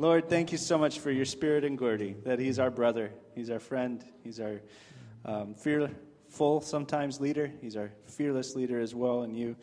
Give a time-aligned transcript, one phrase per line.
[0.00, 3.50] Lord, thank you so much for your spirit in Gordy, that he's our brother, he's
[3.50, 4.62] our friend, he's our
[5.26, 9.54] um, fearful sometimes leader, he's our fearless leader as well in you.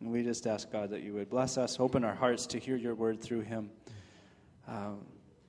[0.00, 2.74] And we just ask, God, that you would bless us, open our hearts to hear
[2.74, 3.68] your word through him.
[4.66, 5.04] Um,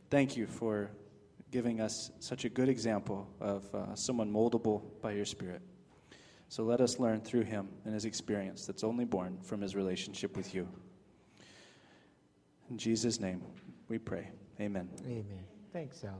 [0.09, 0.91] thank you for
[1.49, 5.62] giving us such a good example of uh, someone moldable by your Spirit.
[6.49, 10.35] So let us learn through him and his experience that's only born from his relationship
[10.35, 10.67] with you.
[12.69, 13.41] In Jesus' name,
[13.94, 14.28] we pray.
[14.60, 14.89] Amen.
[15.05, 15.46] Amen.
[15.71, 16.17] Thanks, Alec.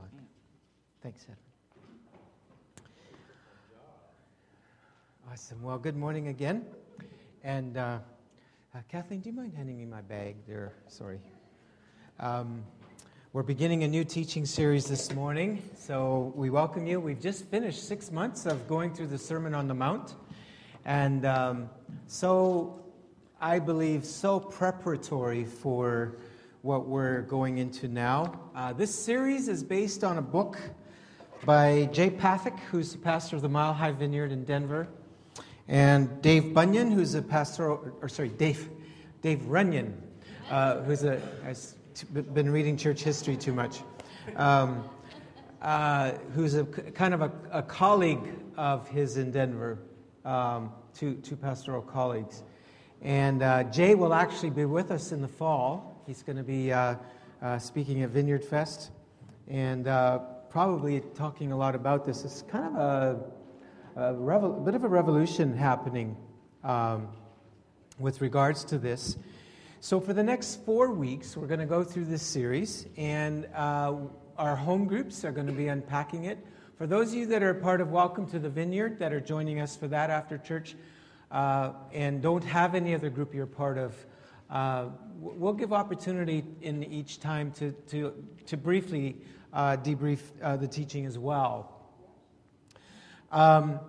[1.02, 1.38] Thanks, Edward.
[5.28, 5.60] Awesome.
[5.60, 6.66] Well, good morning again.
[7.42, 7.98] And uh,
[8.76, 10.74] uh, Kathleen, do you mind handing me my bag there?
[10.86, 11.18] Sorry.
[12.20, 12.62] Um,
[13.32, 17.00] we're beginning a new teaching series this morning, so we welcome you.
[17.00, 20.14] We've just finished six months of going through the Sermon on the Mount,
[20.84, 21.68] and um,
[22.06, 22.84] so
[23.40, 26.18] I believe so preparatory for
[26.64, 28.40] what we're going into now.
[28.56, 30.58] Uh, this series is based on a book
[31.44, 34.88] by Jay Pathak, who's the pastor of the Mile High Vineyard in Denver,
[35.68, 38.70] and Dave Bunyan, who's a pastor, or sorry, Dave,
[39.20, 39.94] Dave Runyon,
[40.50, 41.74] uh, who's a, has
[42.32, 43.80] been reading church history too much,
[44.36, 44.88] um,
[45.60, 49.80] uh, who's a kind of a, a, colleague of his in Denver,
[50.24, 52.42] um, two, two pastoral colleagues.
[53.02, 55.93] And uh, Jay will actually be with us in the fall.
[56.06, 56.96] He's going to be uh,
[57.40, 58.90] uh, speaking at Vineyard Fest
[59.48, 60.18] and uh,
[60.50, 62.26] probably talking a lot about this.
[62.26, 63.22] It's kind of
[63.96, 66.14] a, a, bit of a revolution happening
[66.62, 67.08] um,
[67.98, 69.16] with regards to this.
[69.80, 73.94] So, for the next four weeks, we're going to go through this series, and uh,
[74.36, 76.38] our home groups are going to be unpacking it.
[76.76, 79.58] For those of you that are part of Welcome to the Vineyard that are joining
[79.58, 80.76] us for that after church
[81.30, 83.94] uh, and don't have any other group you're part of,
[84.54, 84.86] uh,
[85.18, 88.14] we'll give opportunity in each time to, to,
[88.46, 89.16] to briefly
[89.52, 91.72] uh, debrief uh, the teaching as well.
[93.32, 93.80] Um,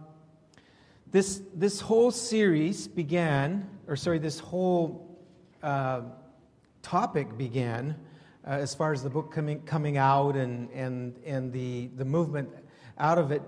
[1.11, 5.20] this, this whole series began, or sorry, this whole
[5.61, 6.02] uh,
[6.82, 7.95] topic began,
[8.45, 12.49] uh, as far as the book coming, coming out and, and, and the, the movement
[12.97, 13.43] out of it,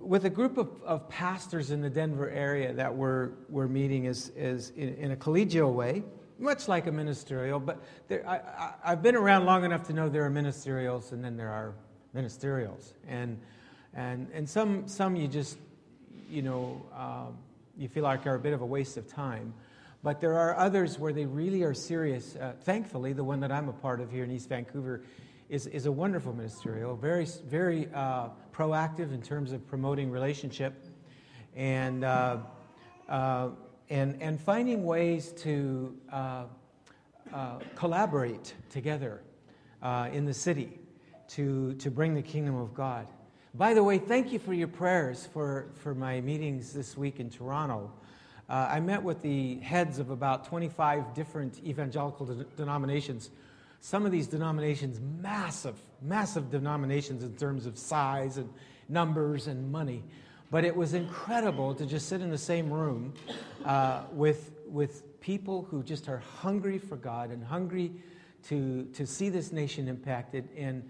[0.00, 4.30] with a group of, of pastors in the Denver area that were, were meeting as,
[4.36, 6.02] as in, in a collegial way,
[6.38, 8.40] much like a ministerial, but there, I,
[8.84, 11.74] I, have been around long enough to know there are ministerials and then there are
[12.14, 12.92] ministerials.
[13.08, 13.38] And,
[13.94, 15.58] and, and some, some you just,
[16.30, 17.38] you know, um,
[17.76, 19.52] you feel like are a bit of a waste of time.
[20.02, 22.36] But there are others where they really are serious.
[22.36, 25.02] Uh, thankfully, the one that I'm a part of here in East Vancouver
[25.48, 30.74] is, is a wonderful ministerial, very, very uh, proactive in terms of promoting relationship
[31.54, 32.38] and, uh,
[33.08, 33.48] uh
[33.90, 36.44] and, and finding ways to uh,
[37.32, 39.22] uh, collaborate together
[40.12, 40.78] in the city
[41.28, 43.06] to, to bring the kingdom of God.
[43.54, 47.30] By the way, thank you for your prayers for, for my meetings this week in
[47.30, 47.90] Toronto.
[48.48, 53.30] Uh, I met with the heads of about 25 different evangelical de- denominations.
[53.86, 58.52] Some of these denominations, massive, massive denominations in terms of size and
[58.88, 60.02] numbers and money.
[60.50, 63.14] But it was incredible to just sit in the same room
[63.64, 67.92] uh, with, with people who just are hungry for God and hungry
[68.48, 70.48] to, to see this nation impacted.
[70.56, 70.82] And,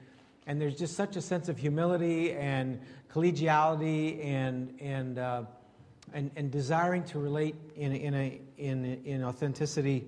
[0.47, 2.81] and there's just such a sense of humility and
[3.13, 5.43] collegiality and, and uh,
[6.13, 10.07] and, and desiring to relate in, in, a, in, in authenticity.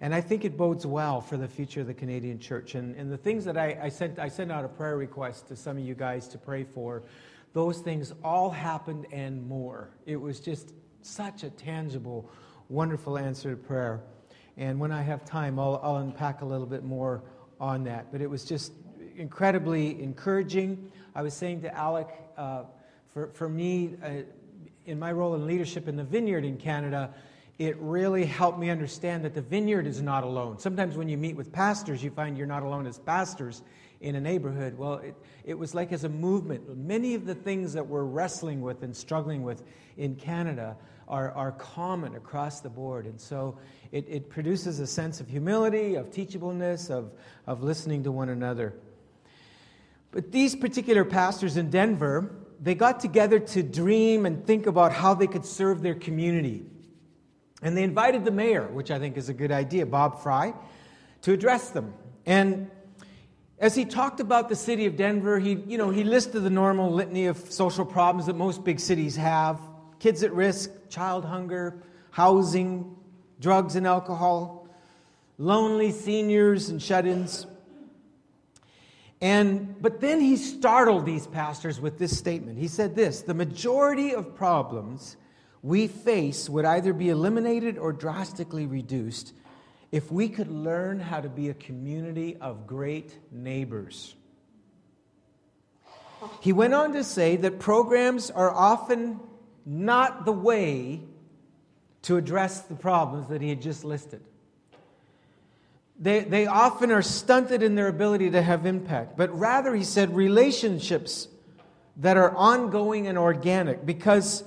[0.00, 2.74] And I think it bodes well for the future of the Canadian church.
[2.74, 5.56] And, and the things that I, I, sent, I sent out a prayer request to
[5.56, 7.02] some of you guys to pray for,
[7.52, 9.90] those things all happened and more.
[10.06, 10.72] It was just
[11.02, 12.30] such a tangible,
[12.68, 14.00] wonderful answer to prayer.
[14.56, 17.22] And when I have time, I'll, I'll unpack a little bit more
[17.60, 18.10] on that.
[18.10, 18.72] But it was just
[19.16, 20.90] incredibly encouraging.
[21.14, 22.62] I was saying to Alec, uh,
[23.12, 24.10] for, for me, uh,
[24.86, 27.12] in my role in leadership in the vineyard in Canada,
[27.60, 30.58] it really helped me understand that the vineyard is not alone.
[30.58, 33.60] Sometimes when you meet with pastors, you find you're not alone as pastors
[34.00, 34.78] in a neighborhood.
[34.78, 35.14] Well, it,
[35.44, 36.74] it was like as a movement.
[36.74, 39.62] Many of the things that we're wrestling with and struggling with
[39.98, 40.74] in Canada
[41.06, 43.04] are, are common across the board.
[43.04, 43.58] And so
[43.92, 47.12] it, it produces a sense of humility, of teachableness, of,
[47.46, 48.72] of listening to one another.
[50.12, 55.12] But these particular pastors in Denver, they got together to dream and think about how
[55.12, 56.64] they could serve their community.
[57.62, 60.54] And they invited the mayor, which I think is a good idea, Bob Fry,
[61.22, 61.92] to address them.
[62.24, 62.70] And
[63.58, 66.90] as he talked about the city of Denver, he, you know, he listed the normal
[66.90, 69.60] litany of social problems that most big cities have
[69.98, 72.96] kids at risk, child hunger, housing,
[73.38, 74.66] drugs and alcohol,
[75.38, 77.46] lonely seniors and shut ins.
[79.20, 82.58] And, but then he startled these pastors with this statement.
[82.58, 85.16] He said this The majority of problems
[85.62, 89.34] we face would either be eliminated or drastically reduced
[89.92, 94.14] if we could learn how to be a community of great neighbors.
[96.40, 99.20] He went on to say that programs are often
[99.66, 101.00] not the way
[102.02, 104.22] to address the problems that he had just listed.
[105.98, 109.18] They, they often are stunted in their ability to have impact.
[109.18, 111.28] But rather, he said, relationships
[111.98, 113.84] that are ongoing and organic.
[113.84, 114.42] Because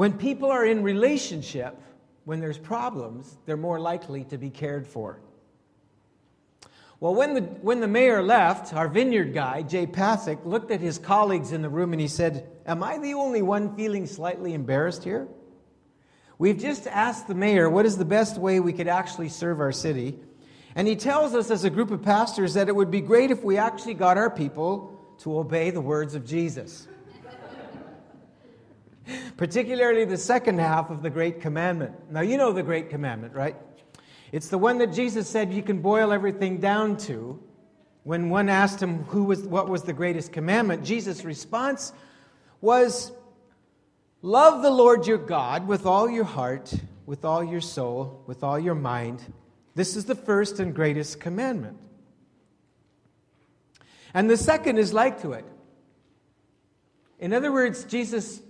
[0.00, 1.78] when people are in relationship,
[2.24, 5.20] when there's problems, they're more likely to be cared for.
[7.00, 10.96] Well, when the, when the mayor left, our vineyard guy, Jay Pathak, looked at his
[10.96, 15.04] colleagues in the room and he said, Am I the only one feeling slightly embarrassed
[15.04, 15.28] here?
[16.38, 19.70] We've just asked the mayor what is the best way we could actually serve our
[19.70, 20.18] city.
[20.74, 23.44] And he tells us as a group of pastors that it would be great if
[23.44, 26.88] we actually got our people to obey the words of Jesus.
[29.36, 31.94] Particularly the second half of the Great Commandment.
[32.10, 33.56] Now, you know the Great Commandment, right?
[34.32, 37.42] It's the one that Jesus said you can boil everything down to.
[38.04, 41.92] When one asked him who was, what was the greatest commandment, Jesus' response
[42.60, 43.12] was
[44.22, 46.72] Love the Lord your God with all your heart,
[47.06, 49.24] with all your soul, with all your mind
[49.74, 51.78] this is the first and greatest commandment.
[54.12, 55.44] And the second is like to it.
[57.18, 58.42] In other words, Jesus,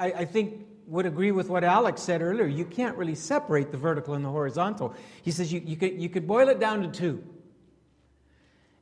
[0.00, 2.46] I, I, think, would agree with what Alec said earlier.
[2.46, 4.94] You can't really separate the vertical and the horizontal.
[5.22, 7.22] He says you, you, could, you could boil it down to two.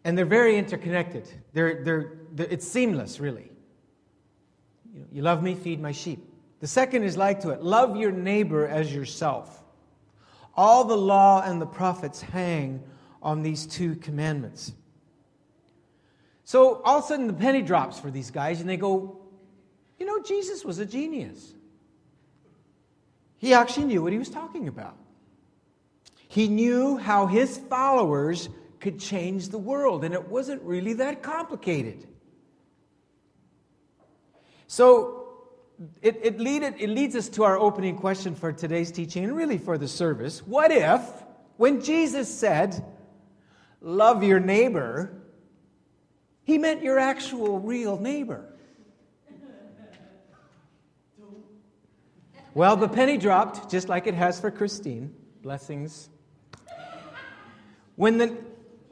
[0.04, 1.28] And they're very interconnected.
[1.52, 3.50] They're, they're, they're, it's seamless, really.
[4.94, 6.24] You, know, you love me, feed my sheep.
[6.60, 9.64] The second is like to it love your neighbor as yourself.
[10.54, 12.82] All the law and the prophets hang
[13.20, 14.72] on these two commandments.
[16.44, 19.25] So all of a sudden, the penny drops for these guys, and they go,
[19.98, 21.54] You know, Jesus was a genius.
[23.38, 24.96] He actually knew what he was talking about.
[26.28, 28.48] He knew how his followers
[28.80, 32.06] could change the world, and it wasn't really that complicated.
[34.66, 35.28] So
[36.02, 39.58] it, it, lead, it leads us to our opening question for today's teaching and really
[39.58, 40.40] for the service.
[40.46, 41.00] What if,
[41.56, 42.84] when Jesus said,
[43.80, 45.12] Love your neighbor,
[46.42, 48.55] he meant your actual real neighbor?
[52.56, 55.14] Well, the penny dropped, just like it has for Christine.
[55.42, 56.08] Blessings.
[57.96, 58.34] When the,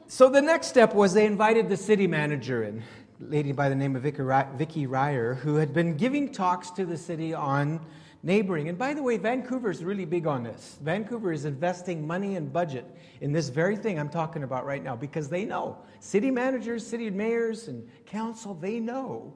[0.07, 2.83] so the next step was they invited the city manager in
[3.19, 7.33] lady by the name of Vicky Ryer, who had been giving talks to the city
[7.33, 7.83] on
[8.21, 8.69] neighboring.
[8.69, 10.77] And by the way, Vancouver is really big on this.
[10.83, 12.85] Vancouver is investing money and budget
[13.21, 17.09] in this very thing I'm talking about right now because they know city managers, city
[17.09, 19.33] mayors, and council, they know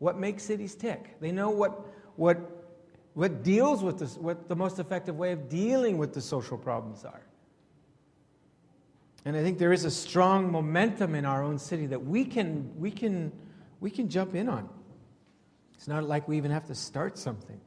[0.00, 1.14] what makes cities tick.
[1.20, 1.86] They know what,
[2.16, 2.57] what,
[3.18, 7.04] what deals with this, what the most effective way of dealing with the social problems
[7.04, 7.22] are.
[9.24, 12.70] And I think there is a strong momentum in our own city that we can,
[12.78, 13.32] we can,
[13.80, 14.68] we can jump in on.
[15.74, 17.60] It's not like we even have to start something.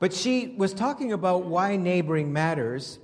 [0.00, 2.98] But she was talking about why neighboring matters.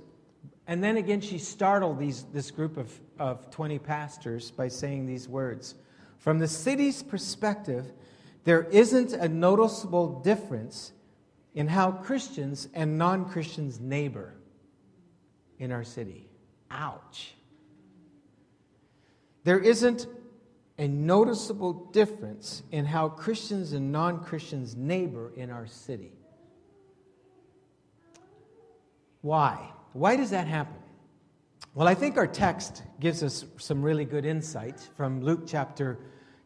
[0.67, 5.27] And then again, she startled these, this group of, of 20 pastors by saying these
[5.27, 5.73] words
[6.19, 7.91] From the city's perspective,
[8.45, 10.93] there isn't a noticeable difference
[11.55, 14.35] in how Christians and non Christians neighbor
[15.59, 16.29] in our city.
[16.69, 17.33] Ouch.
[19.43, 20.07] There isn't
[20.77, 26.11] a noticeable difference in how Christians and non Christians neighbor in our city.
[29.21, 29.71] Why?
[29.93, 30.77] Why does that happen?
[31.73, 35.97] Well, I think our text gives us some really good insight from Luke chapter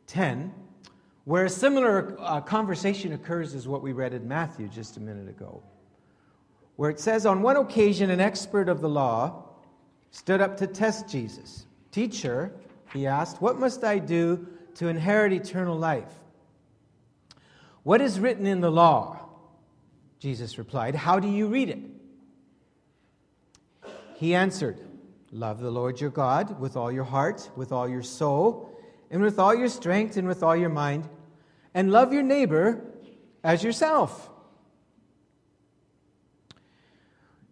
[0.07, 0.53] 10,
[1.29, 5.29] where a similar uh, conversation occurs is what we read in Matthew just a minute
[5.29, 5.61] ago,
[6.75, 9.43] where it says, On one occasion, an expert of the law
[10.09, 11.67] stood up to test Jesus.
[11.91, 12.51] Teacher,
[12.93, 16.11] he asked, What must I do to inherit eternal life?
[17.83, 19.29] What is written in the law?
[20.17, 23.91] Jesus replied, How do you read it?
[24.15, 24.79] He answered,
[25.31, 28.75] Love the Lord your God with all your heart, with all your soul,
[29.11, 31.07] and with all your strength, and with all your mind,
[31.73, 32.83] and love your neighbor
[33.43, 34.29] as yourself.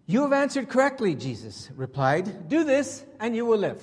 [0.05, 2.47] You have answered correctly, Jesus replied.
[2.47, 3.81] Do this, and you will live.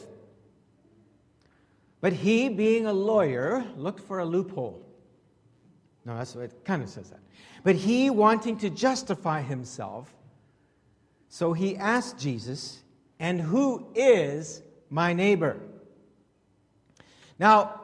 [2.00, 4.84] But he, being a lawyer, looked for a loophole.
[6.06, 7.20] No, that's what it kind of says that.
[7.62, 10.14] But he, wanting to justify himself,
[11.28, 12.82] so he asked Jesus,
[13.18, 15.60] And who is my neighbor?
[17.38, 17.80] Now,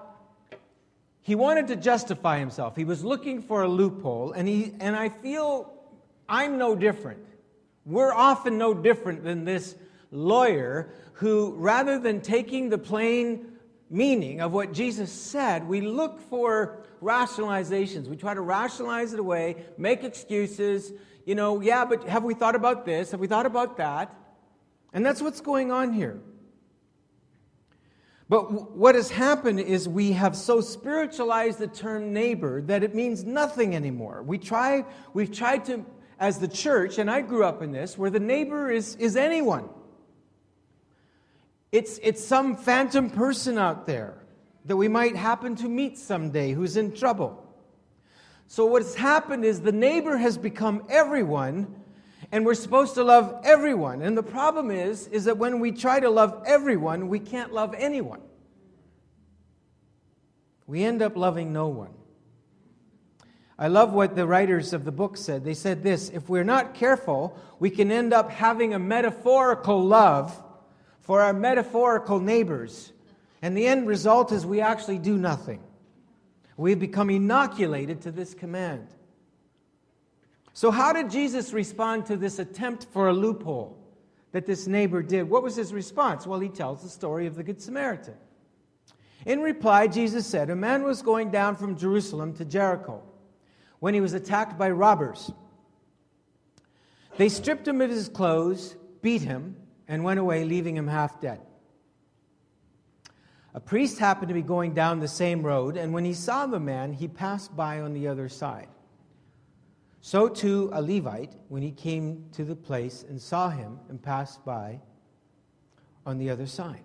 [1.22, 2.76] he wanted to justify himself.
[2.76, 5.72] He was looking for a loophole, and, he, and I feel
[6.28, 7.24] I'm no different.
[7.84, 9.74] We're often no different than this
[10.10, 13.58] lawyer who, rather than taking the plain
[13.90, 18.06] meaning of what Jesus said, we look for rationalizations.
[18.06, 20.92] We try to rationalize it away, make excuses.
[21.26, 23.10] You know, yeah, but have we thought about this?
[23.10, 24.14] Have we thought about that?
[24.92, 26.20] And that's what's going on here.
[28.30, 33.24] But what has happened is we have so spiritualized the term neighbor that it means
[33.24, 34.22] nothing anymore.
[34.22, 35.84] We try, we've tried to,
[36.20, 39.68] as the church, and I grew up in this, where the neighbor is, is anyone.
[41.72, 44.22] It's, it's some phantom person out there
[44.64, 47.44] that we might happen to meet someday who's in trouble.
[48.46, 51.79] So, what's happened is the neighbor has become everyone,
[52.32, 54.02] and we're supposed to love everyone.
[54.02, 57.74] And the problem is, is that when we try to love everyone, we can't love
[57.76, 58.20] anyone.
[60.66, 61.92] We end up loving no one.
[63.58, 65.44] I love what the writers of the book said.
[65.44, 70.40] They said this if we're not careful, we can end up having a metaphorical love
[71.00, 72.92] for our metaphorical neighbors.
[73.42, 75.60] And the end result is we actually do nothing.
[76.56, 78.86] We've become inoculated to this command.
[80.52, 83.78] So, how did Jesus respond to this attempt for a loophole
[84.32, 85.28] that this neighbor did?
[85.28, 86.26] What was his response?
[86.26, 88.14] Well, he tells the story of the Good Samaritan.
[89.26, 93.02] In reply, Jesus said, A man was going down from Jerusalem to Jericho
[93.78, 95.30] when he was attacked by robbers.
[97.16, 101.40] They stripped him of his clothes, beat him, and went away, leaving him half dead.
[103.52, 106.60] A priest happened to be going down the same road, and when he saw the
[106.60, 108.68] man, he passed by on the other side.
[110.00, 114.44] So too a Levite, when he came to the place and saw him and passed
[114.44, 114.80] by
[116.06, 116.84] on the other side.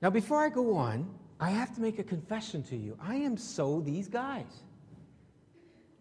[0.00, 2.96] Now, before I go on, I have to make a confession to you.
[3.00, 4.62] I am so these guys.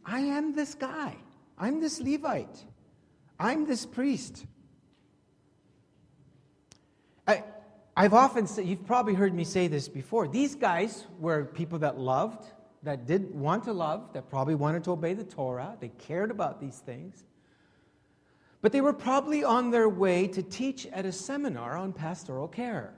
[0.05, 1.15] I am this guy.
[1.57, 2.63] I'm this Levite.
[3.39, 4.45] I'm this priest.
[7.27, 7.43] I,
[7.95, 10.27] I've often said, you've probably heard me say this before.
[10.27, 12.47] These guys were people that loved,
[12.83, 15.77] that did want to love, that probably wanted to obey the Torah.
[15.79, 17.23] They cared about these things.
[18.61, 22.93] But they were probably on their way to teach at a seminar on pastoral care.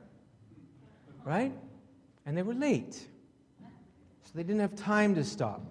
[1.24, 1.54] Right?
[2.26, 2.94] And they were late.
[2.94, 5.62] So they didn't have time to stop.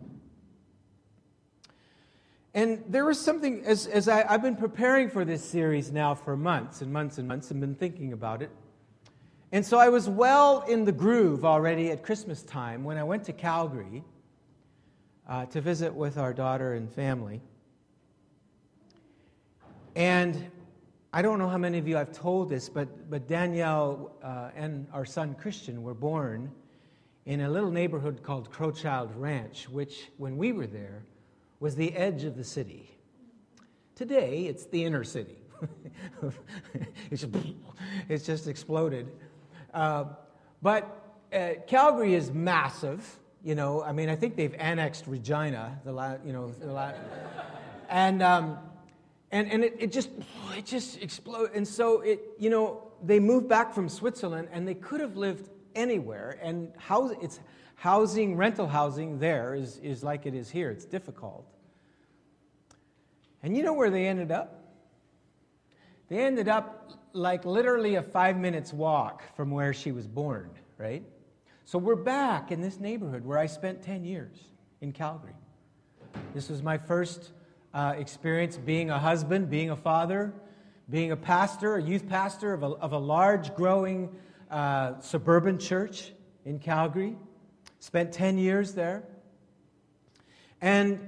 [2.55, 6.37] And there was something, as, as I, have been preparing for this series now for
[6.37, 8.51] months and months and months and been thinking about it.
[9.51, 13.25] And so I was well in the groove already at Christmas time when I went
[13.25, 14.05] to Calgary
[15.27, 17.41] uh, to visit with our daughter and family.
[19.97, 20.51] And
[21.13, 24.87] I don't know how many of you I've told this, but, but Danielle uh, and
[24.93, 26.51] our son Christian were born
[27.25, 31.05] in a little neighborhood called Crowchild Ranch, which, when we were there,
[31.61, 32.91] was the edge of the city.
[33.95, 35.39] Today, it's the inner city.
[37.11, 37.35] it's, just,
[38.09, 39.09] it's, just, exploded.
[39.79, 40.05] Uh,
[40.61, 43.21] but uh, Calgary is massive.
[43.45, 46.95] You know, I mean, I think they've annexed Regina, the you know, the
[47.89, 48.59] and um,
[49.31, 50.11] and and it, it just
[50.57, 51.55] it just exploded.
[51.55, 55.49] And so it, you know, they moved back from Switzerland, and they could have lived
[55.77, 56.37] anywhere.
[56.43, 57.39] And house, it's
[57.77, 60.73] housing, rental housing there is, is like it is here.
[60.73, 61.47] It's difficult.
[63.45, 64.58] And you know where they ended up?
[66.09, 71.03] They ended up like literally a five minutes walk from where she was born, right?
[71.65, 74.37] So we're back in this neighborhood where I spent 10 years
[74.81, 75.35] in Calgary.
[76.35, 77.33] This was my first
[77.75, 80.33] uh, experience being a husband, being a father,
[80.89, 84.09] being a pastor, a youth pastor of a, of a large, growing
[84.51, 86.13] uh, suburban church
[86.47, 87.17] in Calgary.
[87.81, 89.05] Spent 10 years there.
[90.61, 91.08] And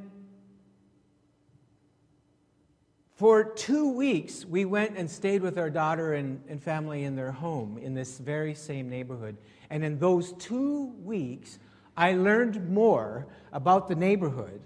[3.21, 7.31] for two weeks, we went and stayed with our daughter and, and family in their
[7.31, 9.37] home in this very same neighborhood.
[9.69, 11.59] And in those two weeks,
[11.95, 14.63] I learned more about the neighborhood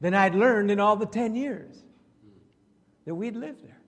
[0.00, 1.76] than I'd learned in all the 10 years
[3.04, 3.82] that we'd lived there.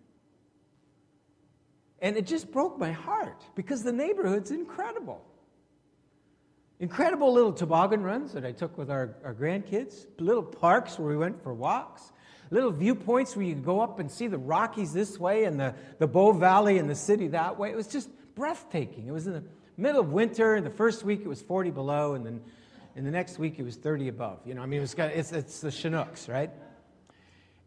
[2.01, 5.25] And it just broke my heart because the neighborhood's incredible.
[6.81, 11.17] Incredible little toboggan runs that I took with our, our grandkids, little parks where we
[11.17, 12.13] went for walks,
[12.51, 15.75] little viewpoints where you could go up and see the Rockies this way and the,
[15.99, 17.71] the Bow Valley and the city that way.
[17.71, 19.07] It was just breathtaking.
[19.07, 19.45] It was in the
[19.77, 22.41] middle of winter, and the first week it was 40 below, and then
[22.97, 24.41] in the next week it was 30 above.
[24.45, 26.51] You know, I mean, it was, it's, it's the Chinooks, right?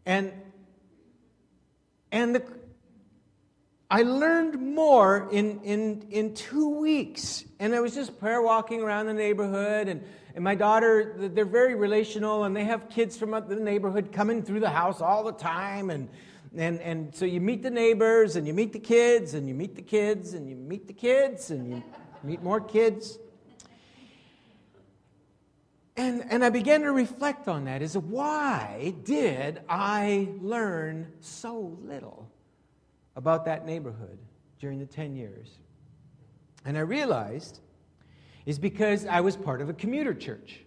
[0.06, 0.32] And,
[2.12, 2.44] and the,
[3.90, 7.44] I learned more in, in, in two weeks.
[7.58, 9.88] And I was just prayer walking around the neighborhood.
[9.88, 10.02] And,
[10.34, 14.60] and my daughter, they're very relational, and they have kids from the neighborhood coming through
[14.60, 15.90] the house all the time.
[15.90, 16.08] And,
[16.56, 19.76] and, and so you meet the neighbors, and you meet the kids, and you meet
[19.76, 21.84] the kids, and you meet the kids, and you
[22.24, 23.16] meet more kids.
[25.96, 32.28] And, and I began to reflect on that is why did I learn so little
[33.14, 34.18] about that neighborhood
[34.58, 35.58] during the 10 years?
[36.64, 37.60] And I realized
[38.46, 40.60] is because I was part of a commuter church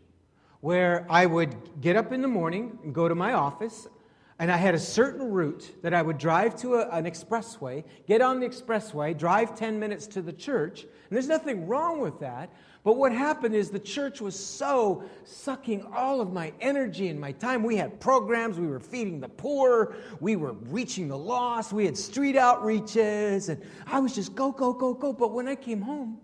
[0.61, 3.87] where I would get up in the morning and go to my office,
[4.39, 8.21] and I had a certain route that I would drive to a, an expressway, get
[8.21, 12.51] on the expressway, drive 10 minutes to the church, and there's nothing wrong with that.
[12.83, 17.33] But what happened is the church was so sucking all of my energy and my
[17.33, 17.63] time.
[17.63, 21.97] We had programs, we were feeding the poor, we were reaching the lost, we had
[21.97, 25.11] street outreaches, and I was just go, go, go, go.
[25.11, 26.19] But when I came home,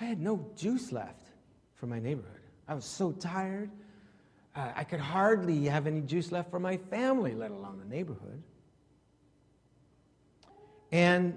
[0.00, 1.26] I had no juice left
[1.74, 2.40] for my neighborhood.
[2.66, 3.70] I was so tired.
[4.54, 8.42] Uh, I could hardly have any juice left for my family, let alone the neighborhood.
[10.92, 11.36] And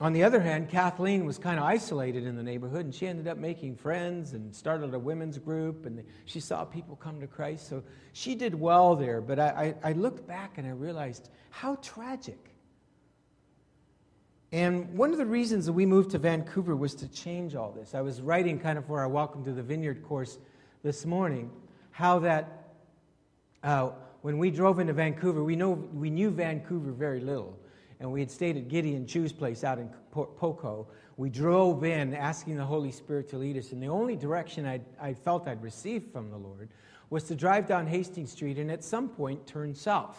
[0.00, 3.28] on the other hand, Kathleen was kind of isolated in the neighborhood, and she ended
[3.28, 7.68] up making friends and started a women's group, and she saw people come to Christ.
[7.68, 9.20] So she did well there.
[9.20, 12.51] But I, I, I looked back and I realized how tragic.
[14.52, 17.94] And one of the reasons that we moved to Vancouver was to change all this.
[17.94, 20.38] I was writing kind of for our Welcome to the Vineyard course
[20.82, 21.50] this morning
[21.90, 22.74] how that
[23.62, 23.90] uh,
[24.20, 27.58] when we drove into Vancouver, we, know, we knew Vancouver very little
[27.98, 30.86] and we had stayed at Gideon Chew's place out in Poco.
[31.16, 34.84] We drove in asking the Holy Spirit to lead us, and the only direction I'd,
[35.00, 36.68] I felt I'd received from the Lord
[37.10, 40.18] was to drive down Hastings Street and at some point turn south.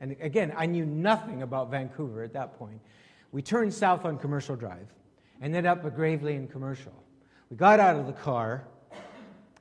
[0.00, 2.80] And again, I knew nothing about Vancouver at that point.
[3.30, 4.88] We turned south on Commercial Drive,
[5.40, 6.92] and then up a Graveley and Commercial.
[7.50, 8.64] We got out of the car,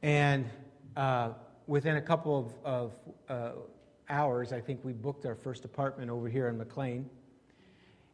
[0.01, 0.49] and
[0.95, 1.31] uh,
[1.67, 2.93] within a couple of, of
[3.29, 3.51] uh,
[4.09, 7.09] hours, I think we booked our first apartment over here in McLean.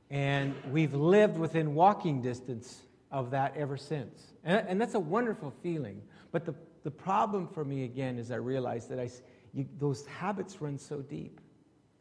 [0.09, 4.33] And we've lived within walking distance of that ever since.
[4.43, 6.01] And, and that's a wonderful feeling.
[6.31, 9.09] But the, the problem for me, again, is I realized that I,
[9.53, 11.39] you, those habits run so deep.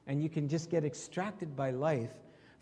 [0.07, 2.11] And you can just get extracted by life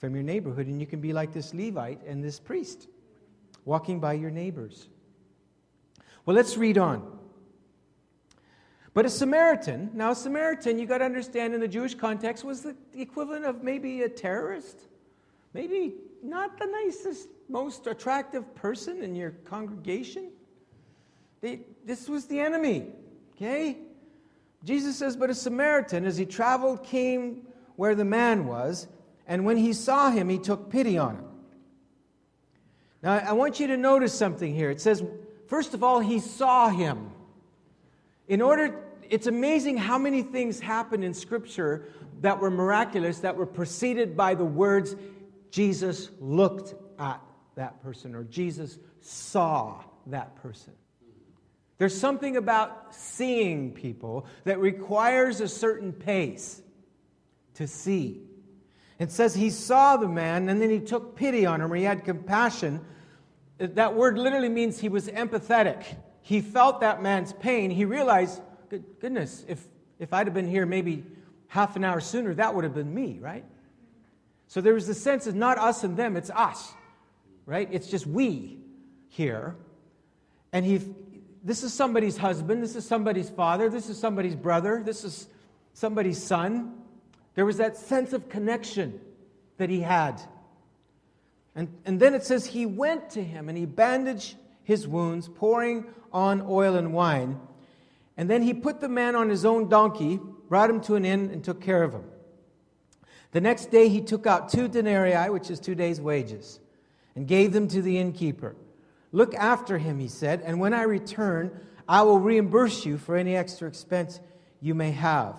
[0.00, 2.88] from your neighborhood, and you can be like this Levite and this priest,
[3.64, 4.88] walking by your neighbors.
[6.26, 7.18] Well, let's read on.
[8.92, 12.62] But a Samaritan, now a Samaritan, you got to understand in the Jewish context, was
[12.62, 14.88] the equivalent of maybe a terrorist
[15.52, 20.30] maybe not the nicest, most attractive person in your congregation.
[21.40, 22.86] They, this was the enemy,
[23.34, 23.78] okay?
[24.64, 28.88] Jesus says, But a Samaritan, as he traveled, came where the man was,
[29.26, 31.24] and when he saw him, he took pity on him.
[33.02, 34.70] Now, I want you to notice something here.
[34.70, 35.02] It says,
[35.48, 37.10] first of all, he saw him.
[38.28, 41.86] In order, it's amazing how many things happen in Scripture
[42.20, 44.94] that were miraculous, that were preceded by the words,
[45.50, 47.20] Jesus looked at
[47.56, 50.74] that person or Jesus saw that person.
[51.78, 56.60] There's something about seeing people that requires a certain pace
[57.54, 58.20] to see.
[59.00, 61.84] It says he saw the man and then he took pity on him or he
[61.84, 62.82] had compassion.
[63.56, 65.82] That word literally means he was empathetic.
[66.20, 67.70] He felt that man's pain.
[67.70, 69.66] He realized, goodness, if,
[69.98, 71.02] if I'd have been here maybe
[71.48, 73.44] half an hour sooner, that would have been me, right?
[74.48, 76.70] So there was the sense of not us and them, it's us,
[77.46, 77.68] right?
[77.72, 78.58] It's just we
[79.08, 79.56] here.
[80.52, 80.82] And he,
[81.42, 85.26] this is somebody's husband, this is somebody's father, this is somebody's brother, this is
[85.72, 86.79] somebody's son.
[87.34, 89.00] There was that sense of connection
[89.56, 90.20] that he had.
[91.54, 95.86] And, and then it says he went to him and he bandaged his wounds, pouring
[96.12, 97.40] on oil and wine.
[98.16, 101.30] And then he put the man on his own donkey, brought him to an inn,
[101.30, 102.04] and took care of him.
[103.32, 106.60] The next day he took out two denarii, which is two days' wages,
[107.14, 108.56] and gave them to the innkeeper.
[109.12, 113.36] Look after him, he said, and when I return, I will reimburse you for any
[113.36, 114.20] extra expense
[114.60, 115.36] you may have.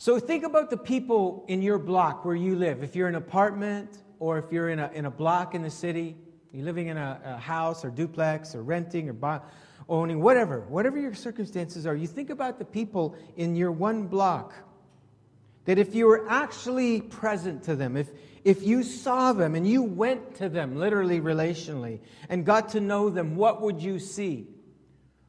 [0.00, 2.84] So think about the people in your block where you live.
[2.84, 5.70] If you're in an apartment or if you're in a, in a block in the
[5.70, 6.16] city,
[6.52, 9.40] you're living in a, a house or duplex or renting or buy,
[9.88, 14.54] owning, whatever, whatever your circumstances are, you think about the people in your one block
[15.64, 18.08] that if you were actually present to them, if,
[18.44, 23.10] if you saw them and you went to them, literally, relationally, and got to know
[23.10, 24.46] them, what would you see?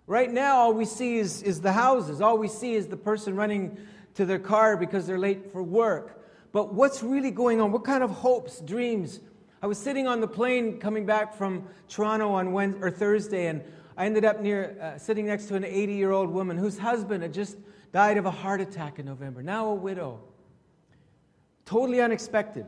[0.06, 2.22] Right now, all we see is, is the houses.
[2.22, 3.78] All we see is the person running
[4.16, 6.24] to their car because they're late for work.
[6.52, 7.72] But what's really going on?
[7.72, 9.20] What kind of hopes, dreams?
[9.62, 13.62] I was sitting on the plane coming back from Toronto on Wednesday, or Thursday, and
[13.98, 17.24] I ended up near uh, sitting next to an 80 year old woman whose husband
[17.24, 17.58] had just
[17.92, 20.22] died of a heart attack in November, now a widow.
[21.66, 22.66] Totally unexpected.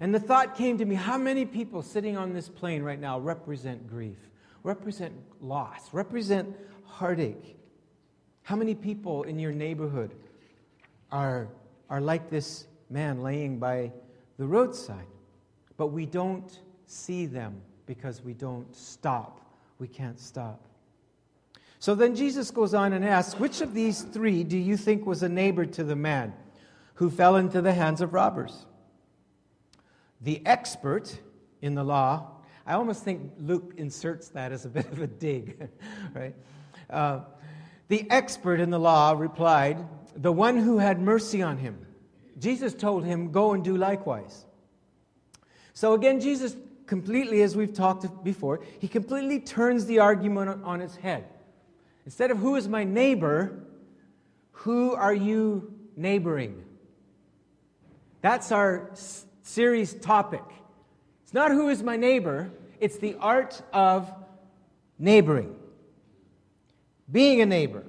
[0.00, 3.18] And the thought came to me how many people sitting on this plane right now
[3.18, 4.18] represent grief,
[4.62, 7.56] represent loss, represent heartache?
[8.42, 10.14] How many people in your neighborhood
[11.10, 11.48] are,
[11.88, 13.92] are like this man laying by
[14.38, 15.06] the roadside?
[15.76, 19.40] But we don't see them because we don't stop.
[19.78, 20.60] We can't stop.
[21.78, 25.22] So then Jesus goes on and asks, Which of these three do you think was
[25.22, 26.32] a neighbor to the man
[26.94, 28.66] who fell into the hands of robbers?
[30.20, 31.18] The expert
[31.60, 32.30] in the law,
[32.64, 35.68] I almost think Luke inserts that as a bit of a dig,
[36.14, 36.34] right?
[36.88, 37.20] Uh,
[37.92, 39.76] the expert in the law replied,
[40.16, 41.76] The one who had mercy on him.
[42.38, 44.46] Jesus told him, Go and do likewise.
[45.74, 50.96] So again, Jesus completely, as we've talked before, he completely turns the argument on its
[50.96, 51.26] head.
[52.06, 53.62] Instead of who is my neighbor,
[54.52, 56.64] who are you neighboring?
[58.22, 58.90] That's our
[59.42, 60.44] series topic.
[61.24, 62.50] It's not who is my neighbor,
[62.80, 64.10] it's the art of
[64.98, 65.54] neighboring,
[67.10, 67.84] being a neighbor.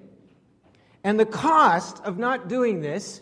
[1.04, 3.21] And the cost of not doing this,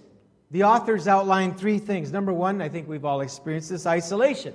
[0.52, 2.12] the authors outline three things.
[2.12, 4.54] Number one, I think we've all experienced this isolation.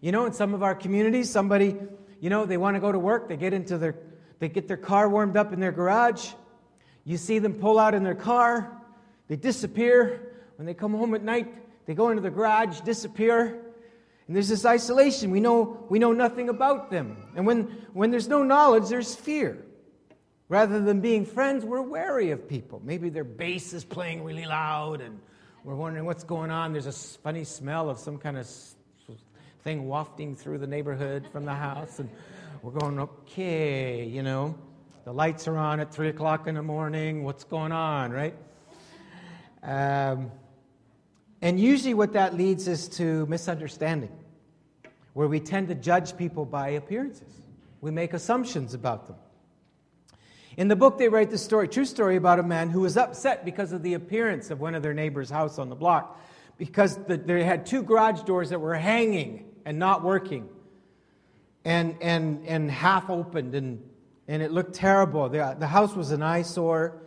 [0.00, 1.76] You know, in some of our communities, somebody,
[2.20, 3.94] you know, they want to go to work, they get into their
[4.38, 6.30] they get their car warmed up in their garage.
[7.04, 8.80] You see them pull out in their car.
[9.28, 10.34] They disappear.
[10.56, 11.52] When they come home at night,
[11.86, 13.60] they go into the garage, disappear.
[14.26, 15.30] And there's this isolation.
[15.30, 17.16] We know, we know nothing about them.
[17.34, 19.64] And when, when there's no knowledge, there's fear.
[20.48, 22.80] Rather than being friends, we're wary of people.
[22.82, 25.20] Maybe their bass is playing really loud and
[25.62, 26.72] we're wondering what's going on.
[26.72, 28.48] There's a funny smell of some kind of
[29.62, 31.98] thing wafting through the neighborhood from the house.
[31.98, 32.08] And
[32.62, 34.56] we're going, okay, you know,
[35.04, 37.24] the lights are on at 3 o'clock in the morning.
[37.24, 38.34] What's going on, right?
[39.62, 40.30] Um,
[41.42, 44.10] and usually, what that leads us to misunderstanding,
[45.12, 47.32] where we tend to judge people by appearances.
[47.80, 49.16] We make assumptions about them.
[50.58, 53.44] In the book, they write the story, true story, about a man who was upset
[53.44, 56.20] because of the appearance of one of their neighbor's house on the block,
[56.56, 60.48] because the, they had two garage doors that were hanging and not working
[61.64, 63.88] and, and, and half opened, and,
[64.26, 65.28] and it looked terrible.
[65.28, 67.02] The, the house was an eyesore.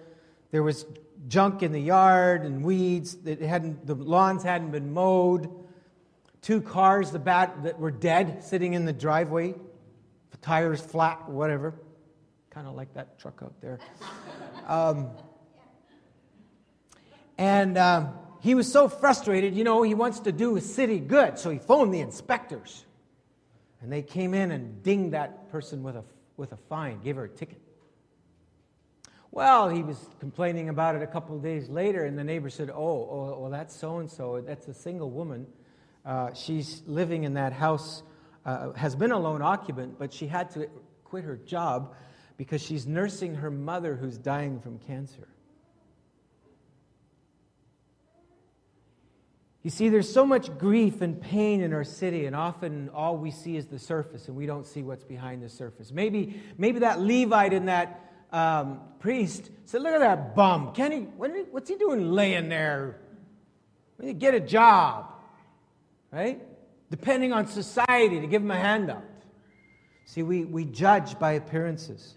[0.51, 0.85] There was
[1.27, 3.17] junk in the yard and weeds.
[3.25, 5.51] It hadn't, the lawns hadn't been mowed.
[6.41, 9.55] Two cars the bat, that were dead sitting in the driveway,
[10.31, 11.73] the tires flat whatever.
[12.51, 13.79] Kind of like that truck out there.
[14.67, 15.09] Um,
[17.37, 21.39] and um, he was so frustrated, you know, he wants to do a city good,
[21.39, 22.85] so he phoned the inspectors.
[23.81, 26.03] And they came in and dinged that person with a,
[26.35, 27.61] with a fine, gave her a ticket.
[29.31, 32.69] Well, he was complaining about it a couple of days later, and the neighbor said,
[32.69, 34.43] Oh, oh well, that's so and so.
[34.45, 35.47] That's a single woman.
[36.05, 38.03] Uh, she's living in that house,
[38.45, 40.67] uh, has been a lone occupant, but she had to
[41.05, 41.95] quit her job
[42.41, 45.27] because she's nursing her mother who's dying from cancer.
[49.61, 53.29] You see, there's so much grief and pain in our city, and often all we
[53.29, 55.91] see is the surface, and we don't see what's behind the surface.
[55.91, 60.73] Maybe, maybe that Levite and that um, priest said, Look at that bum.
[60.73, 63.01] Can he, what's he doing laying there?
[64.01, 65.13] He get a job,
[66.11, 66.41] right?
[66.89, 69.05] Depending on society to give him a handout.
[70.05, 72.15] See, we, we judge by appearances.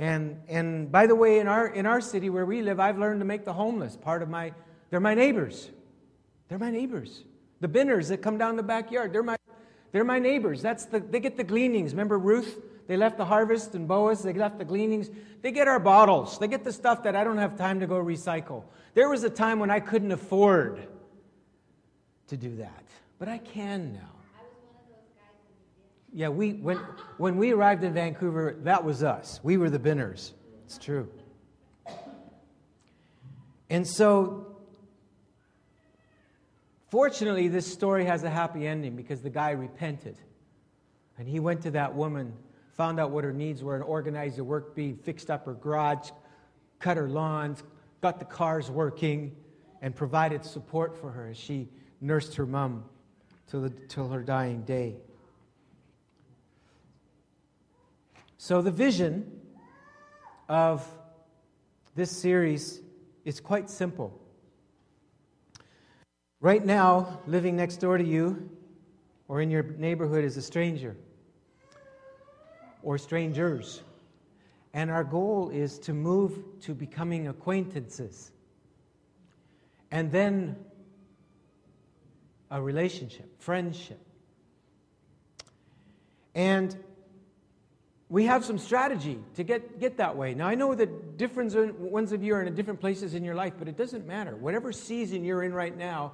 [0.00, 3.20] And, and by the way, in our, in our city where we live, I've learned
[3.20, 4.54] to make the homeless part of my,
[4.88, 5.68] they're my neighbors.
[6.48, 7.22] They're my neighbors.
[7.60, 9.36] The binners that come down the backyard, they're my,
[9.92, 10.62] they're my neighbors.
[10.62, 11.92] That's the, they get the gleanings.
[11.92, 12.62] Remember Ruth?
[12.86, 15.10] They left the harvest and Boaz, they left the gleanings.
[15.42, 16.38] They get our bottles.
[16.38, 18.64] They get the stuff that I don't have time to go recycle.
[18.94, 20.80] There was a time when I couldn't afford
[22.28, 22.84] to do that,
[23.18, 24.19] but I can now.
[26.12, 26.76] Yeah, we, when,
[27.18, 29.40] when we arrived in Vancouver, that was us.
[29.42, 30.32] We were the binners.
[30.64, 31.08] It's true.
[33.68, 34.50] And so
[36.90, 40.16] Fortunately, this story has a happy ending because the guy repented.
[41.18, 42.32] And he went to that woman,
[42.74, 46.10] found out what her needs were, and organized the work bee, fixed up her garage,
[46.80, 47.62] cut her lawns,
[48.00, 49.36] got the cars working,
[49.82, 51.68] and provided support for her as she
[52.00, 52.84] nursed her mom
[53.48, 54.96] till, the, till her dying day.
[58.42, 59.30] So, the vision
[60.48, 60.88] of
[61.94, 62.80] this series
[63.26, 64.18] is quite simple.
[66.40, 68.48] Right now, living next door to you
[69.28, 70.96] or in your neighborhood is a stranger
[72.82, 73.82] or strangers.
[74.72, 78.32] And our goal is to move to becoming acquaintances.
[79.90, 80.56] And then
[82.50, 84.00] a relationship, friendship.
[86.34, 86.74] And
[88.10, 90.34] we have some strategy to get, get that way.
[90.34, 93.54] Now, I know that different ones of you are in different places in your life,
[93.56, 94.34] but it doesn't matter.
[94.34, 96.12] Whatever season you're in right now,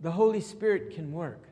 [0.00, 1.44] the Holy Spirit can work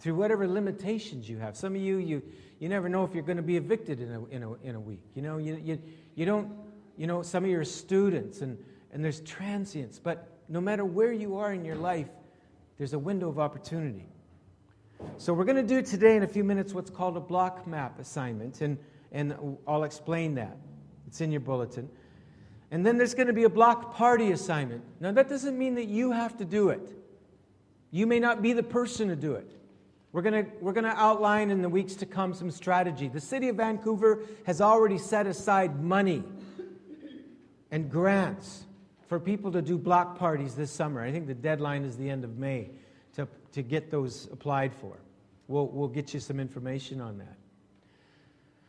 [0.00, 1.56] through whatever limitations you have.
[1.56, 2.22] Some of you, you,
[2.58, 4.80] you never know if you're going to be evicted in a, in a, in a
[4.80, 5.00] week.
[5.14, 5.80] You know, you, you,
[6.14, 6.52] you don't,
[6.98, 8.58] you know, some of you are students and,
[8.92, 12.08] and there's transients, but no matter where you are in your life,
[12.76, 14.04] there's a window of opportunity.
[15.18, 17.98] So we're going to do today in a few minutes what's called a block map
[18.00, 18.76] assignment, and,
[19.12, 20.56] and I'll explain that.
[21.06, 21.88] It's in your bulletin.
[22.70, 24.82] And then there's going to be a block party assignment.
[24.98, 26.96] Now, that doesn't mean that you have to do it.
[27.90, 29.50] You may not be the person to do it.
[30.12, 33.08] We're going we're going to outline in the weeks to come some strategy.
[33.08, 36.24] The city of Vancouver has already set aside money
[37.70, 38.64] and grants
[39.08, 41.00] for people to do block parties this summer.
[41.00, 42.70] I think the deadline is the end of May
[43.52, 44.98] to, get those applied for.
[45.48, 47.36] We'll, we'll get you some information on that.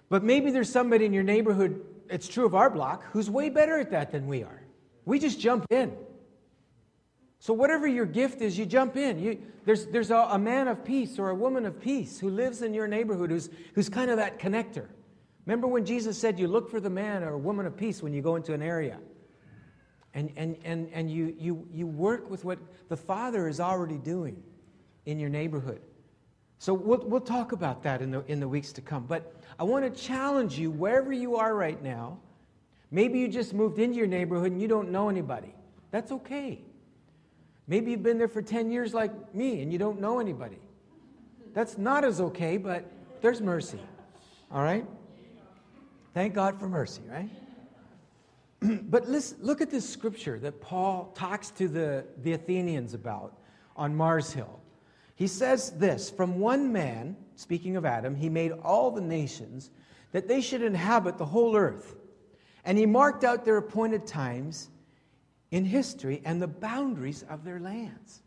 [0.10, 3.80] But maybe there's somebody in your neighborhood, it's true of our block, who's way better
[3.80, 4.62] at that than we are.
[5.06, 5.94] We just jump in.
[7.40, 9.20] So, whatever your gift is, you jump in.
[9.20, 12.62] You, there's there's a, a, man of peace or a woman of peace who lives
[12.62, 14.88] in your neighborhood who's, who's kind of that connector.
[15.46, 18.22] Remember when Jesus said you look for the man or woman of peace when you
[18.22, 18.98] go into an area?
[20.14, 24.42] And, and, and, and you, you, you work with what the Father is already doing
[25.06, 25.82] in your neighborhood.
[26.60, 29.06] So we'll, we'll talk about that in the, in the weeks to come.
[29.06, 32.20] But I want to challenge you wherever you are right now.
[32.90, 35.54] Maybe you just moved into your neighborhood and you don't know anybody.
[35.92, 36.62] That's okay.
[37.68, 40.60] Maybe you've been there for 10 years like me and you don't know anybody.
[41.54, 42.90] That's not as okay, but
[43.22, 43.80] there's mercy.
[44.52, 44.86] All right?
[46.14, 47.30] Thank God for mercy, right?
[48.90, 53.38] but listen, look at this scripture that Paul talks to the, the Athenians about
[53.76, 54.60] on Mars Hill.
[55.16, 59.72] He says this From one man, speaking of Adam, he made all the nations
[60.12, 61.96] that they should inhabit the whole earth.
[62.66, 64.70] And he marked out their appointed times
[65.52, 68.22] in history and the boundaries of their lands.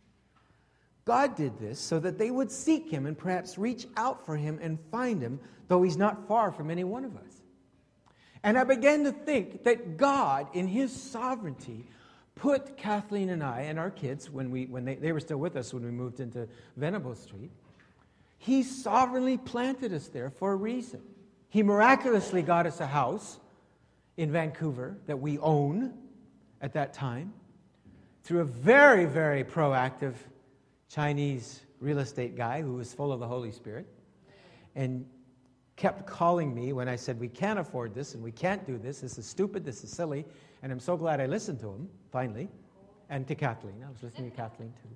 [1.05, 4.59] God did this so that they would seek him and perhaps reach out for him
[4.61, 7.43] and find him, though he's not far from any one of us.
[8.43, 11.87] And I began to think that God, in his sovereignty,
[12.37, 15.57] put Kathleen and I and our kids, when, we, when they, they were still with
[15.57, 16.47] us when we moved into
[16.77, 17.51] Venables Street,
[18.39, 21.01] he sovereignly planted us there for a reason.
[21.49, 23.41] He miraculously got us a house
[24.17, 25.95] in Vancouver that we own
[26.61, 27.33] at that time
[28.23, 30.15] through a very, very proactive
[30.89, 33.87] Chinese real estate guy who was full of the Holy Spirit
[34.75, 35.07] and
[35.77, 39.01] kept calling me when I said, We can't afford this and we can't do this.
[39.01, 39.65] This is stupid.
[39.65, 40.25] This is silly.
[40.63, 42.49] And I'm so glad I listened to him, finally,
[43.09, 43.85] and to Kathleen.
[43.85, 44.89] I was listening to Kathleen too.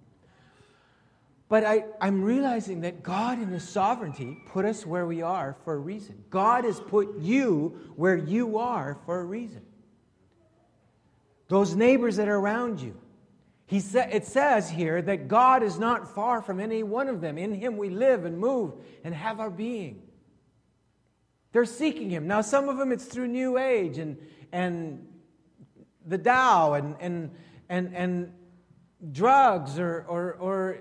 [1.48, 5.74] But I, I'm realizing that God, in His sovereignty, put us where we are for
[5.74, 6.22] a reason.
[6.30, 9.62] God has put you where you are for a reason
[11.50, 12.96] those neighbors that are around you.
[13.66, 17.36] He sa- it says here that God is not far from any one of them.
[17.36, 20.00] In Him we live and move and have our being.
[21.52, 22.28] They're seeking Him.
[22.28, 24.16] Now, some of them it's through New Age and,
[24.52, 25.06] and
[26.10, 27.30] the Tao and, and,
[27.68, 28.32] and, and
[29.12, 30.78] drugs or, or, or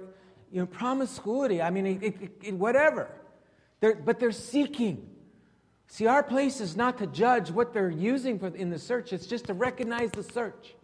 [0.51, 1.61] you know, promiscuity.
[1.61, 3.09] I mean, it, it, it, whatever.
[3.79, 5.09] They're, but they're seeking.
[5.87, 9.25] See, our place is not to judge what they're using for, in the search, it's
[9.25, 10.75] just to recognize the search.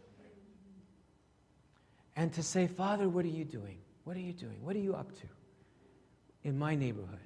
[2.16, 3.78] And to say, Father, what are you doing?
[4.06, 4.64] What are you doing?
[4.64, 5.28] What are you up to
[6.44, 7.20] in my neighborhood,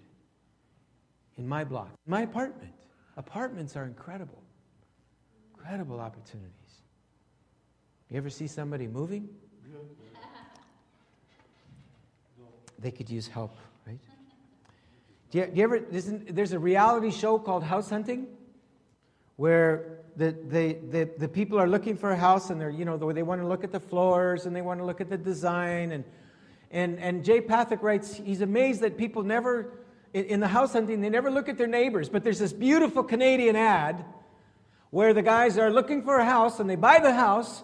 [1.38, 2.74] in my block, my apartment?
[3.16, 4.42] Apartments are incredible,
[5.54, 6.59] incredible opportunities.
[8.10, 9.30] You ever see somebody moving?
[12.80, 13.58] They could use help.
[13.86, 14.00] Right?
[15.32, 18.28] Do you, do you ever, there's a reality show called House Hunting
[19.36, 22.98] where the, the, the, the, people are looking for a house and they're, you know,
[22.98, 25.92] they want to look at the floors and they want to look at the design.
[25.92, 26.04] And,
[26.72, 29.72] and, and Jay Pathak writes, he's amazed that people never,
[30.14, 32.10] in, in the house hunting, they never look at their neighbors.
[32.10, 34.04] But there's this beautiful Canadian ad
[34.90, 37.64] where the guys are looking for a house and they buy the house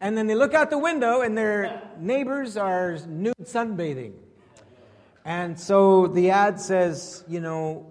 [0.00, 4.12] and then they look out the window and their neighbors are nude sunbathing.
[5.24, 7.86] And so the ad says, you know,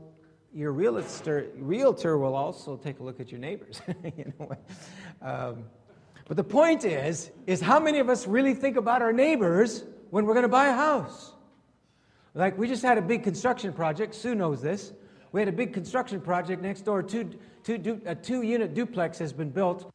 [0.54, 3.82] your realtor, realtor will also take a look at your neighbors.
[4.18, 4.52] you know?
[5.22, 5.64] Um,
[6.28, 10.26] But the point is, is how many of us really think about our neighbors when
[10.26, 11.34] we're going to buy a house?
[12.34, 14.16] Like we just had a big construction project.
[14.16, 14.94] Sue knows this.
[15.32, 17.04] We had a big construction project next door.
[17.04, 17.32] Two,
[17.64, 19.93] two, a two-unit duplex has been built.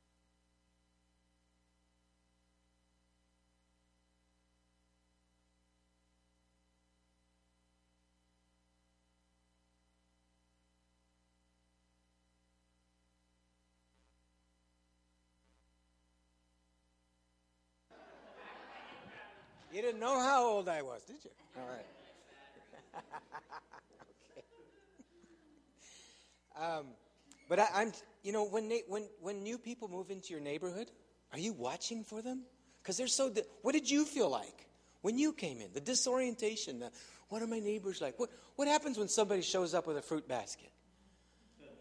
[19.78, 21.30] You didn't know how old I was, did you?
[21.56, 21.86] All right.
[26.58, 26.66] okay.
[26.80, 26.86] Um,
[27.48, 27.92] but I, am
[28.24, 30.90] you know, when, they, when, when new people move into your neighborhood,
[31.32, 32.42] are you watching for them?
[32.82, 33.30] Because they're so.
[33.30, 34.66] Di- what did you feel like
[35.02, 35.72] when you came in?
[35.72, 36.80] The disorientation.
[36.80, 36.90] The,
[37.28, 38.18] what are my neighbors like?
[38.18, 40.72] What, what happens when somebody shows up with a fruit basket?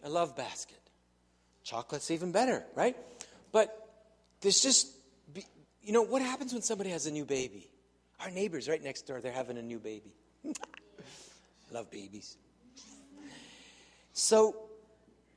[0.03, 0.77] A love basket.
[1.63, 2.95] Chocolate's even better, right?
[3.51, 3.75] But
[4.41, 4.87] there's just,
[5.81, 7.71] you know, what happens when somebody has a new baby?
[8.21, 10.11] Our neighbors right next door, they're having a new baby.
[11.71, 12.37] Love babies.
[14.13, 14.55] So,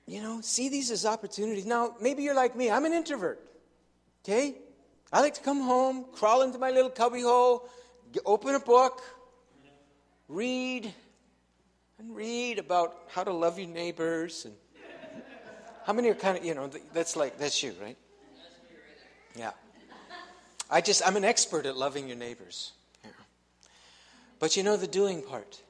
[0.07, 1.67] you know, see these as opportunities.
[1.67, 2.71] Now, maybe you're like me.
[2.71, 3.41] I'm an introvert.
[4.25, 4.57] Okay?
[5.13, 7.69] I like to come home, crawl into my little cubbyhole,
[8.25, 9.03] open a book,
[10.29, 10.93] read,
[11.99, 14.47] and read about how to love your neighbors.
[14.47, 14.55] And
[15.85, 17.97] how many are kind of, you know, that's like, that's you, right?
[19.37, 19.51] Yeah.
[20.71, 22.73] I just, I'm an expert at loving your neighbors.
[24.39, 25.63] But you know the doing part.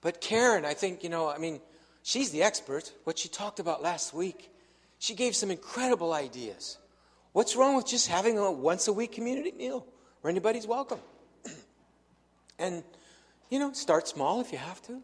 [0.00, 1.60] But Karen, I think, you know, I mean,
[2.02, 2.92] she's the expert.
[3.04, 4.50] What she talked about last week,
[4.98, 6.78] she gave some incredible ideas.
[7.32, 9.84] What's wrong with just having a once a week community meal
[10.20, 11.00] where anybody's welcome?
[12.58, 12.82] and,
[13.50, 15.02] you know, start small if you have to.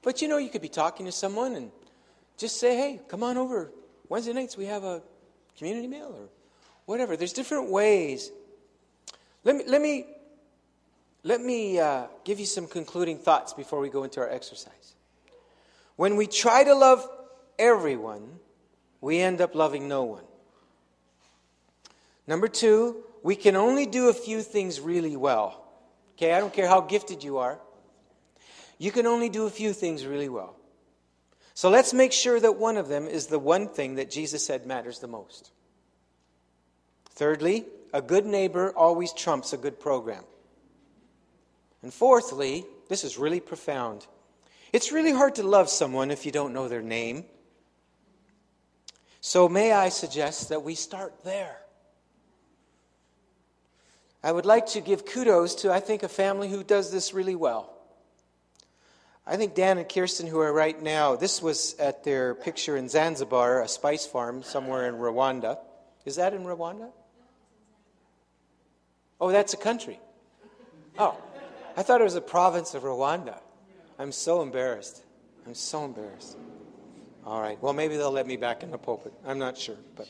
[0.00, 1.70] But, you know, you could be talking to someone and
[2.38, 3.72] just say, hey, come on over.
[4.08, 5.02] Wednesday nights we have a
[5.58, 6.28] community meal or
[6.88, 7.18] whatever.
[7.18, 8.32] There's different ways.
[9.44, 10.06] Let me, let me,
[11.22, 14.94] let me uh, give you some concluding thoughts before we go into our exercise.
[15.96, 17.06] When we try to love
[17.58, 18.38] everyone,
[19.02, 20.24] we end up loving no one.
[22.26, 25.68] Number two, we can only do a few things really well.
[26.16, 27.58] Okay, I don't care how gifted you are.
[28.78, 30.56] You can only do a few things really well.
[31.52, 34.64] So let's make sure that one of them is the one thing that Jesus said
[34.64, 35.50] matters the most.
[37.18, 40.22] Thirdly, a good neighbor always trumps a good program.
[41.82, 44.06] And fourthly, this is really profound.
[44.72, 47.24] It's really hard to love someone if you don't know their name.
[49.20, 51.58] So, may I suggest that we start there?
[54.22, 57.34] I would like to give kudos to, I think, a family who does this really
[57.34, 57.74] well.
[59.26, 62.88] I think Dan and Kirsten, who are right now, this was at their picture in
[62.88, 65.58] Zanzibar, a spice farm somewhere in Rwanda.
[66.04, 66.92] Is that in Rwanda?
[69.20, 69.98] Oh, that's a country.
[70.98, 71.16] Oh,
[71.76, 73.38] I thought it was a province of Rwanda.
[73.98, 75.02] I'm so embarrassed.
[75.46, 76.36] I'm so embarrassed.
[77.24, 77.60] All right.
[77.62, 79.12] Well, maybe they'll let me back in the pulpit.
[79.26, 80.08] I'm not sure, but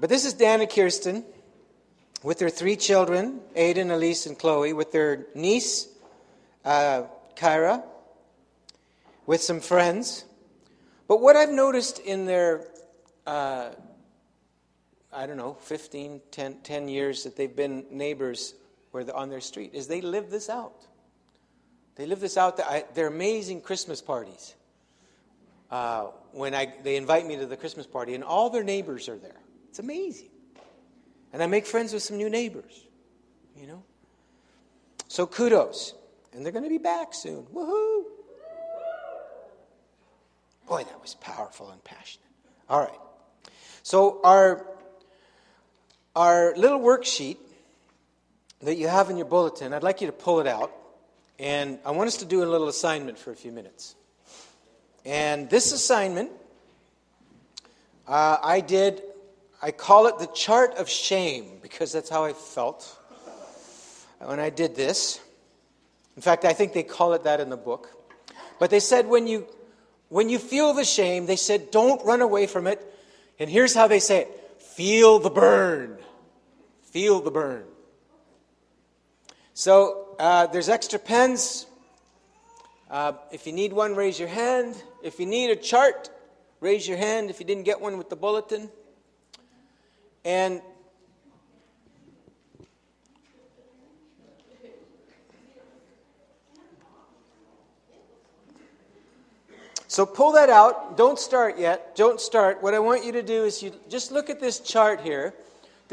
[0.00, 1.24] but this is Dan and Kirsten
[2.22, 5.88] with their three children, Aiden, Elise, and Chloe, with their niece,
[6.64, 7.02] uh,
[7.36, 7.82] Kyra,
[9.26, 10.24] with some friends.
[11.06, 12.66] But what I've noticed in their
[13.26, 13.70] uh,
[15.14, 18.54] I don't know, 15, 10, 10 years that they've been neighbors
[18.90, 20.86] where on their street is they live this out.
[21.96, 22.60] They live this out.
[22.94, 24.54] They're amazing Christmas parties.
[25.70, 29.16] Uh, when I, they invite me to the Christmas party, and all their neighbors are
[29.16, 29.40] there.
[29.68, 30.28] It's amazing.
[31.32, 32.84] And I make friends with some new neighbors,
[33.56, 33.82] you know?
[35.08, 35.94] So kudos.
[36.32, 37.44] And they're going to be back soon.
[37.54, 38.02] Woohoo!
[40.68, 42.26] Boy, that was powerful and passionate.
[42.68, 42.98] All right.
[43.82, 44.66] So our
[46.16, 47.38] our little worksheet
[48.62, 50.72] that you have in your bulletin, I'd like you to pull it out.
[51.38, 53.96] And I want us to do a little assignment for a few minutes.
[55.04, 56.30] And this assignment,
[58.06, 59.02] uh, I did,
[59.60, 62.96] I call it the chart of shame because that's how I felt
[64.20, 65.20] when I did this.
[66.16, 67.90] In fact, I think they call it that in the book.
[68.60, 69.46] But they said when you,
[70.08, 72.80] when you feel the shame, they said don't run away from it.
[73.40, 75.98] And here's how they say it feel the burn.
[76.94, 77.64] Feel the burn.
[79.52, 81.66] So uh, there's extra pens.
[82.88, 84.80] Uh, if you need one, raise your hand.
[85.02, 86.08] If you need a chart,
[86.60, 88.70] raise your hand if you didn't get one with the bulletin.
[90.24, 90.62] And
[99.88, 100.96] So pull that out.
[100.96, 101.96] Don't start yet.
[101.96, 102.62] Don't start.
[102.62, 105.34] What I want you to do is you just look at this chart here.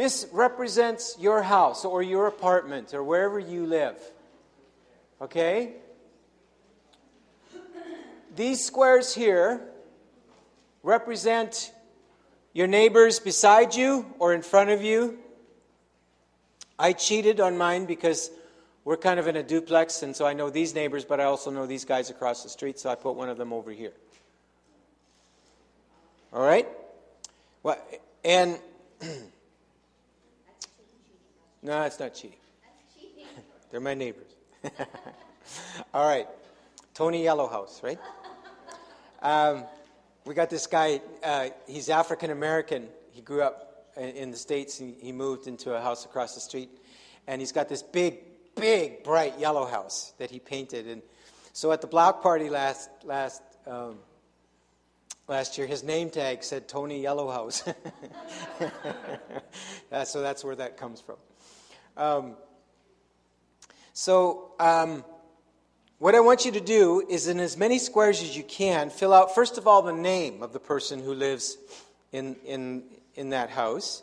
[0.02, 4.00] This represents your house or your apartment or wherever you live.
[5.22, 5.74] Okay?
[8.36, 9.62] These squares here
[10.82, 11.72] represent
[12.52, 15.20] your neighbors beside you or in front of you.
[16.80, 18.32] I cheated on mine because
[18.84, 21.52] we're kind of in a duplex, and so I know these neighbors, but I also
[21.52, 23.94] know these guys across the street, so I put one of them over here.
[26.34, 26.68] All right?
[27.62, 27.78] Well,
[28.26, 28.58] and
[31.64, 32.38] no, it's not cheating.
[33.72, 34.36] They're my neighbors.
[35.94, 36.28] All right.
[36.94, 38.00] Tony Yellowhouse, right?
[39.22, 39.66] Um,
[40.26, 42.88] we got this guy, uh, he's African American.
[43.12, 44.78] He grew up in, in the States.
[44.78, 46.70] He, he moved into a house across the street.
[47.28, 48.20] And he's got this big,
[48.56, 50.88] big, bright yellow house that he painted.
[50.88, 51.02] And
[51.54, 54.00] so at the block party last, last, um,
[55.28, 57.74] last year, his name tag said Tony Yellowhouse.
[60.06, 61.18] so that's where that comes from.
[61.98, 62.36] Um,
[63.94, 65.04] so, um,
[66.00, 69.14] what I want you to do is, in as many squares as you can, fill
[69.14, 71.58] out, first of all, the name of the person who lives
[72.12, 72.84] in, in,
[73.16, 74.02] in that house.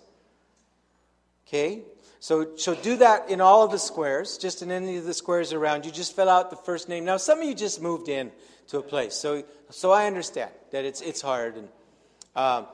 [1.47, 1.82] Okay?
[2.20, 5.53] So, so do that in all of the squares, just in any of the squares
[5.53, 5.91] around you.
[5.91, 7.05] Just fill out the first name.
[7.05, 8.30] Now, some of you just moved in
[8.68, 11.57] to a place, so, so I understand that it's, it's hard.
[11.57, 11.68] And,
[12.36, 12.66] um,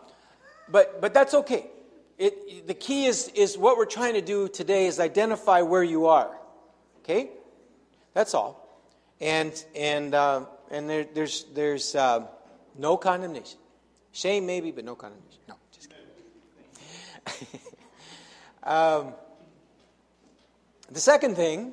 [0.68, 1.66] but, but that's okay.
[2.18, 6.06] It, the key is, is what we're trying to do today is identify where you
[6.06, 6.30] are.
[6.98, 7.30] Okay?
[8.12, 8.64] That's all.
[9.20, 12.26] And, and, uh, and there, there's, there's uh,
[12.78, 13.58] no condemnation.
[14.12, 15.40] Shame, maybe, but no condemnation.
[15.48, 15.90] No, just
[17.26, 17.60] kidding.
[18.62, 19.12] um,
[20.90, 21.72] the second thing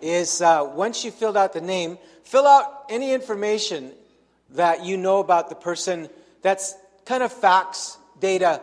[0.00, 3.92] is uh, once you filled out the name, fill out any information
[4.50, 6.08] that you know about the person
[6.42, 8.60] that's kind of facts, data.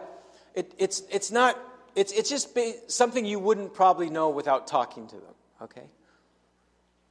[0.53, 1.57] It, it's, it's not,
[1.95, 5.33] it's, it's just something you wouldn't probably know without talking to them,
[5.63, 5.85] okay?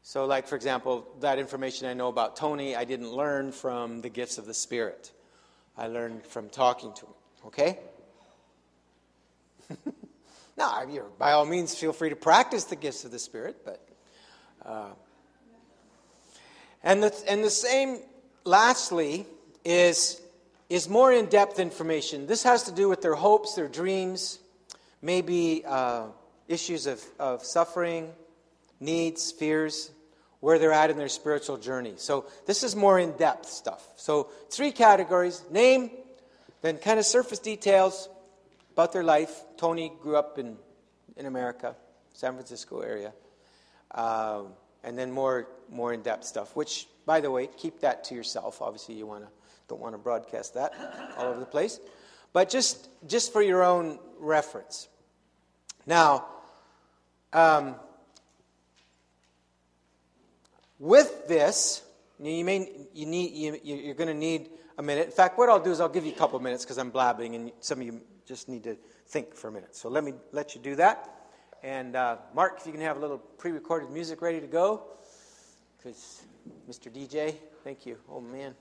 [0.02, 4.08] So, like, for example, that information I know about Tony, I didn't learn from the
[4.08, 5.12] gifts of the Spirit.
[5.76, 7.12] I learned from talking to him,
[7.46, 7.78] okay?
[10.56, 10.84] now,
[11.18, 13.88] by all means, feel free to practice the gifts of the Spirit, but.
[14.64, 14.90] Uh,
[16.84, 17.98] and, the, and the same,
[18.44, 19.26] lastly,
[19.64, 20.20] is,
[20.72, 22.26] is more in depth information.
[22.26, 24.38] This has to do with their hopes, their dreams,
[25.02, 26.06] maybe uh,
[26.48, 28.10] issues of, of suffering
[28.80, 29.90] needs, fears,
[30.40, 31.92] where they're at in their spiritual journey.
[31.96, 33.86] So this is more in depth stuff.
[33.96, 35.90] So three categories name,
[36.62, 38.08] then kind of surface details
[38.72, 39.42] about their life.
[39.58, 40.56] Tony grew up in,
[41.18, 41.76] in America,
[42.14, 43.12] San Francisco area.
[43.90, 48.14] Um, and then more, more in depth stuff, which, by the way, keep that to
[48.14, 48.62] yourself.
[48.62, 49.28] Obviously, you wanna,
[49.68, 50.72] don't want to broadcast that
[51.16, 51.80] all over the place.
[52.32, 54.88] But just, just for your own reference.
[55.86, 56.26] Now,
[57.32, 57.76] um,
[60.78, 61.82] with this,
[62.20, 65.06] you may you need you, you're going to need a minute.
[65.06, 66.90] In fact, what I'll do is I'll give you a couple of minutes because I'm
[66.90, 69.74] blabbing, and some of you just need to think for a minute.
[69.74, 71.08] So let me let you do that.
[71.62, 74.82] And uh, Mark, if you can have a little pre-recorded music ready to go,
[75.78, 76.22] because
[76.68, 76.92] Mr.
[76.92, 77.98] DJ, thank you.
[78.08, 78.54] Oh man.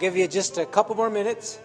[0.00, 1.60] Give you just a couple more minutes.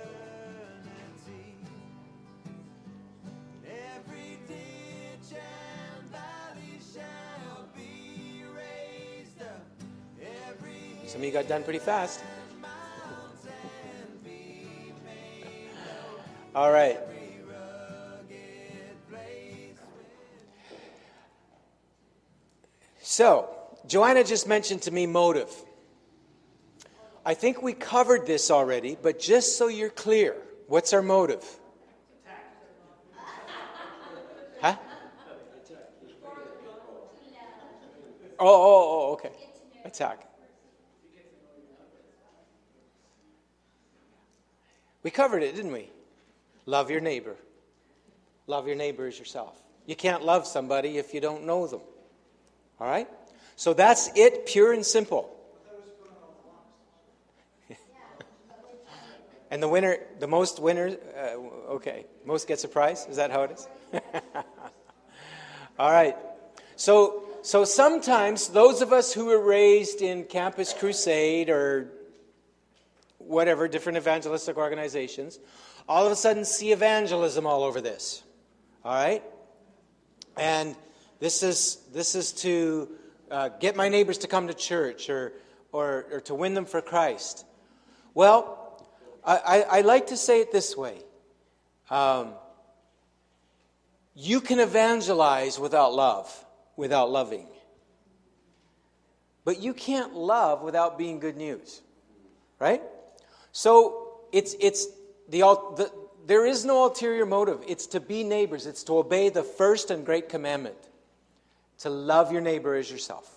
[11.08, 12.22] Some of you got done pretty fast.
[16.56, 17.00] All right.
[23.02, 23.50] So,
[23.88, 25.65] Joanna just mentioned to me motive.
[27.26, 30.36] I think we covered this already, but just so you're clear,
[30.68, 31.44] what's our motive?
[34.62, 34.76] Huh?
[38.38, 39.32] Oh, oh, oh, oh, okay.
[39.86, 40.30] Attack.
[45.02, 45.90] We covered it, didn't we?
[46.68, 47.36] Love your neighbor.
[48.48, 49.60] Love your neighbor as yourself.
[49.88, 51.82] You can't love somebody if you don't know them.
[52.80, 53.08] All right?
[53.56, 55.35] So that's it, pure and simple.
[59.56, 61.38] And the winner, the most winner, uh,
[61.76, 63.08] okay, most gets a prize?
[63.10, 63.70] Is that how it is?
[65.80, 66.18] All right.
[66.76, 71.90] So, so sometimes those of us who were raised in Campus Crusade or
[73.18, 75.40] whatever, different evangelistic organizations,
[75.88, 78.24] all of a sudden see evangelism all over this.
[78.84, 79.24] All right?
[80.36, 80.76] And
[81.22, 82.90] this is, this is to
[83.32, 85.32] uh, get my neighbors to come to church or,
[85.72, 87.46] or, or to win them for Christ.
[88.14, 88.65] Well,
[89.26, 90.98] I, I, like to say it this way
[91.90, 92.34] um,
[94.14, 96.46] you can evangelize without love,
[96.76, 97.48] without loving.
[99.44, 101.82] But you can't love without being good news,
[102.60, 102.82] right?
[103.52, 104.88] So it's, it's
[105.30, 105.92] the, the,
[106.26, 107.64] there is no ulterior motive.
[107.68, 110.78] It's to be neighbors, it's to obey the first and great commandment
[111.80, 113.32] to love your neighbor as yourself.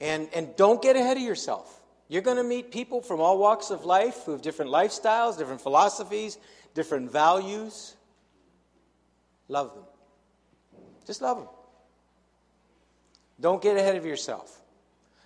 [0.00, 1.72] And, and don't get ahead of yourself.
[2.08, 5.60] You're going to meet people from all walks of life who have different lifestyles, different
[5.60, 6.38] philosophies,
[6.74, 7.96] different values.
[9.48, 9.84] Love them.
[11.06, 11.48] Just love them.
[13.40, 14.62] Don't get ahead of yourself.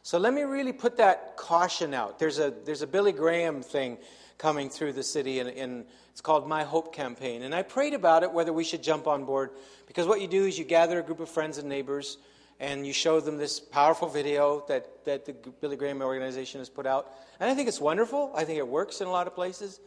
[0.03, 2.19] So let me really put that caution out.
[2.19, 3.99] There's a, there's a Billy Graham thing
[4.39, 7.43] coming through the city, and, it's called My Hope Campaign.
[7.43, 9.51] And I prayed about it, whether we should jump on board,
[9.87, 12.19] because what you do is you gather a group of friends and neighbors,
[12.61, 16.87] and you show them this powerful video that, that the Billy Graham organization has put
[16.87, 17.11] out.
[17.41, 18.31] And I think it's wonderful.
[18.37, 19.81] I think it works in a lot of places.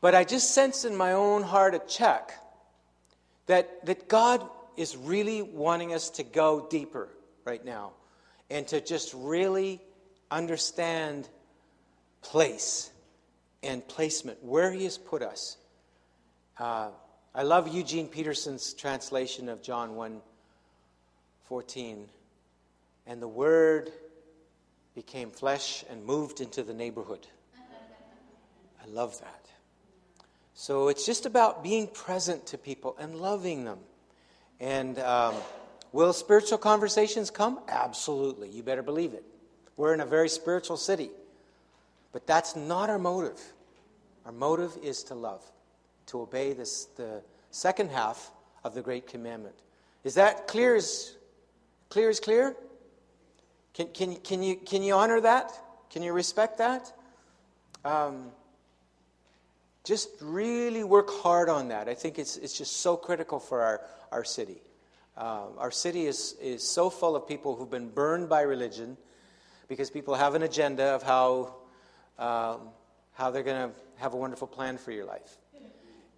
[0.00, 2.32] But I just sense in my own heart a check
[3.46, 4.44] that, that God
[4.76, 7.08] is really wanting us to go deeper
[7.44, 7.92] right now
[8.50, 9.80] and to just really
[10.32, 11.28] understand
[12.22, 12.90] place
[13.62, 15.56] and placement, where He has put us.
[16.58, 16.90] Uh,
[17.34, 20.20] I love Eugene Peterson's translation of John 1
[21.44, 22.08] 14.
[23.06, 23.90] And the Word
[24.94, 27.26] became flesh and moved into the neighborhood.
[28.82, 29.46] I love that.
[30.54, 33.78] So it's just about being present to people and loving them.
[34.60, 35.34] And um,
[35.92, 37.60] will spiritual conversations come?
[37.68, 38.48] Absolutely.
[38.50, 39.24] You better believe it.
[39.76, 41.10] We're in a very spiritual city.
[42.12, 43.40] But that's not our motive.
[44.24, 45.44] Our motive is to love,
[46.06, 48.30] to obey this, the second half
[48.62, 49.56] of the Great Commandment.
[50.04, 51.16] Is that clear as
[51.94, 52.10] clear?
[52.10, 52.56] As clear?
[53.72, 55.52] Can, can, can, you, can you honor that?
[55.90, 56.92] Can you respect that?
[57.84, 58.32] Um,
[59.84, 61.88] just really work hard on that.
[61.88, 63.80] I think it's, it's just so critical for our,
[64.10, 64.60] our city.
[65.16, 68.96] Uh, our city is, is so full of people who've been burned by religion
[69.68, 71.54] because people have an agenda of how,
[72.18, 72.70] um,
[73.12, 75.36] how they're going to have a wonderful plan for your life.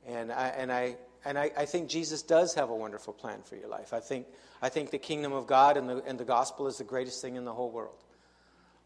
[0.07, 0.97] And I, and I,
[1.27, 3.93] and I, I, think Jesus does have a wonderful plan for your life.
[3.93, 4.27] I think,
[4.63, 7.35] I think the kingdom of God and the, and the gospel is the greatest thing
[7.35, 8.05] in the whole world.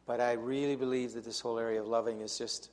[0.06, 2.70] But I really believe that this whole area of loving is just,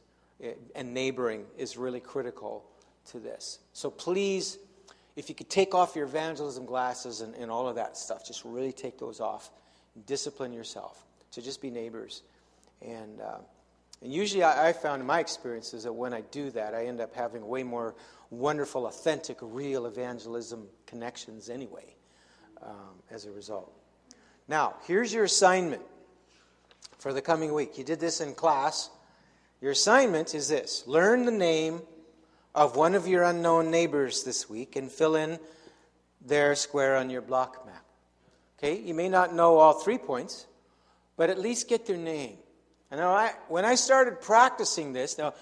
[0.73, 2.63] and neighboring is really critical
[3.11, 3.59] to this.
[3.73, 4.57] So please,
[5.15, 8.45] if you could take off your evangelism glasses and, and all of that stuff, just
[8.45, 9.51] really take those off.
[10.05, 12.23] Discipline yourself to just be neighbors.
[12.81, 13.39] And, uh,
[14.01, 17.01] and usually, I, I found in my experiences that when I do that, I end
[17.01, 17.95] up having way more
[18.29, 21.95] wonderful, authentic, real evangelism connections anyway
[22.61, 23.73] um, as a result.
[24.47, 25.81] Now, here's your assignment
[26.99, 27.77] for the coming week.
[27.77, 28.89] You did this in class.
[29.61, 31.81] Your assignment is this learn the name
[32.53, 35.39] of one of your unknown neighbors this week and fill in
[36.25, 37.83] their square on your block map.
[38.57, 40.47] Okay, you may not know all three points,
[41.15, 42.37] but at least get their name.
[42.89, 45.33] And I, when I started practicing this, now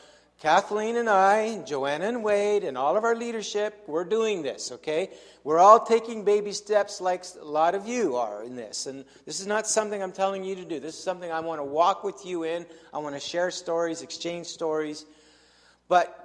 [0.42, 5.12] Kathleen and I, Joanna and Wade, and all of our leadership, we're doing this, okay?
[5.44, 8.86] We're all taking baby steps like a lot of you are in this.
[8.86, 10.80] And this is not something I'm telling you to do.
[10.80, 12.66] This is something I want to walk with you in.
[12.94, 15.06] I want to share stories, exchange stories.
[15.88, 16.22] But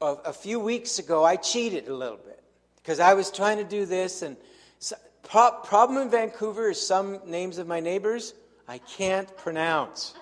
[0.00, 2.42] a, a few weeks ago, I cheated a little bit
[2.76, 4.22] because I was trying to do this.
[4.22, 4.36] And
[4.78, 8.32] so, pro- problem in Vancouver is some names of my neighbors
[8.68, 10.14] I can't pronounce.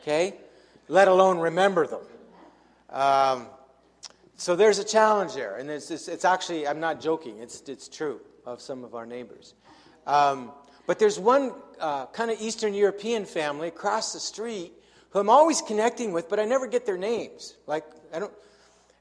[0.00, 0.34] Okay?
[0.88, 2.02] Let alone remember them.
[2.90, 3.48] Um,
[4.36, 5.56] so there's a challenge there.
[5.56, 9.04] And it's, it's, it's, actually, I'm not joking, it's, it's true of some of our
[9.04, 9.54] neighbors.
[10.06, 10.52] Um,
[10.86, 14.72] but there's one uh, kind of Eastern European family across the street
[15.10, 17.56] who I'm always connecting with, but I never get their names.
[17.66, 18.32] Like, I don't.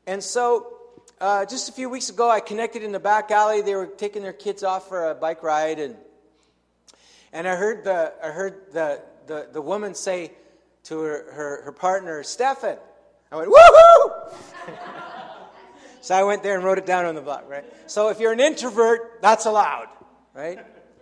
[0.07, 0.77] And so
[1.21, 3.61] uh, just a few weeks ago, I connected in the back alley.
[3.61, 5.95] They were taking their kids off for a bike ride, and
[7.35, 10.31] and I heard the, I heard the, the, the woman say
[10.83, 12.77] to her, her, her partner, Stefan.
[13.29, 14.29] I went, woohoo!
[15.99, 17.65] so I went there and wrote it down on the block, right?
[17.87, 19.89] So if you're an introvert, that's allowed,
[20.33, 20.59] right?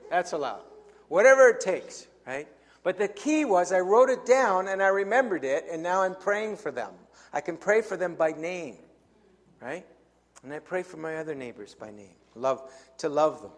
[0.10, 0.64] That's allowed.
[1.08, 2.48] Whatever it takes, right?
[2.82, 6.16] But the key was I wrote it down and I remembered it, and now I'm
[6.16, 6.94] praying for them.
[7.32, 8.78] I can pray for them by name,
[9.62, 9.86] right?
[10.42, 13.52] And I pray for my other neighbors by name, love to love them.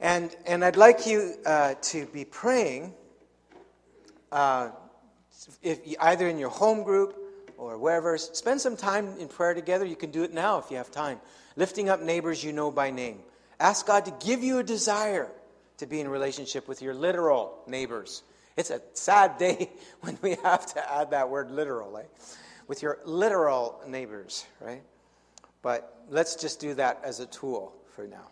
[0.00, 2.94] And and I'd like you uh, to be praying,
[4.30, 4.70] uh,
[5.62, 7.16] if either in your home group
[7.58, 8.16] or wherever.
[8.16, 9.84] Spend some time in prayer together.
[9.84, 11.20] You can do it now if you have time.
[11.56, 13.18] Lifting up neighbors you know by name.
[13.60, 15.28] Ask God to give you a desire
[15.78, 18.22] to be in relationship with your literal neighbors.
[18.56, 19.70] It's a sad day
[20.00, 22.00] when we have to add that word literal?
[22.68, 24.82] With your literal neighbors, right?
[25.62, 28.28] But let's just do that as a tool for now.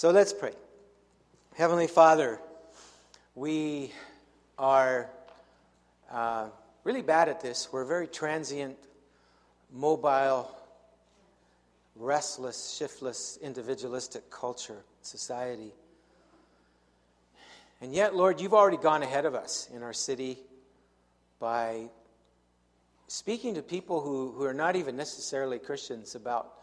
[0.00, 0.52] So let's pray.
[1.56, 2.40] Heavenly Father,
[3.34, 3.92] we
[4.58, 5.10] are
[6.10, 6.48] uh,
[6.84, 7.70] really bad at this.
[7.70, 8.78] We're a very transient,
[9.70, 10.50] mobile,
[11.96, 15.74] restless, shiftless, individualistic culture, society.
[17.82, 20.38] And yet, Lord, you've already gone ahead of us in our city
[21.40, 21.90] by
[23.06, 26.54] speaking to people who, who are not even necessarily Christians about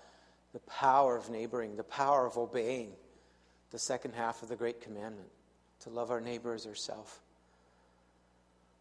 [0.54, 2.94] the power of neighboring, the power of obeying
[3.72, 5.30] the second half of the Great Commandment
[5.82, 7.20] to love our neighbor as ourselves.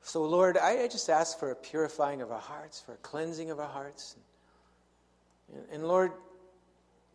[0.03, 3.51] So, Lord, I, I, just ask for a purifying of our hearts, for a cleansing
[3.51, 4.15] of our hearts.
[5.53, 6.13] And, and Lord,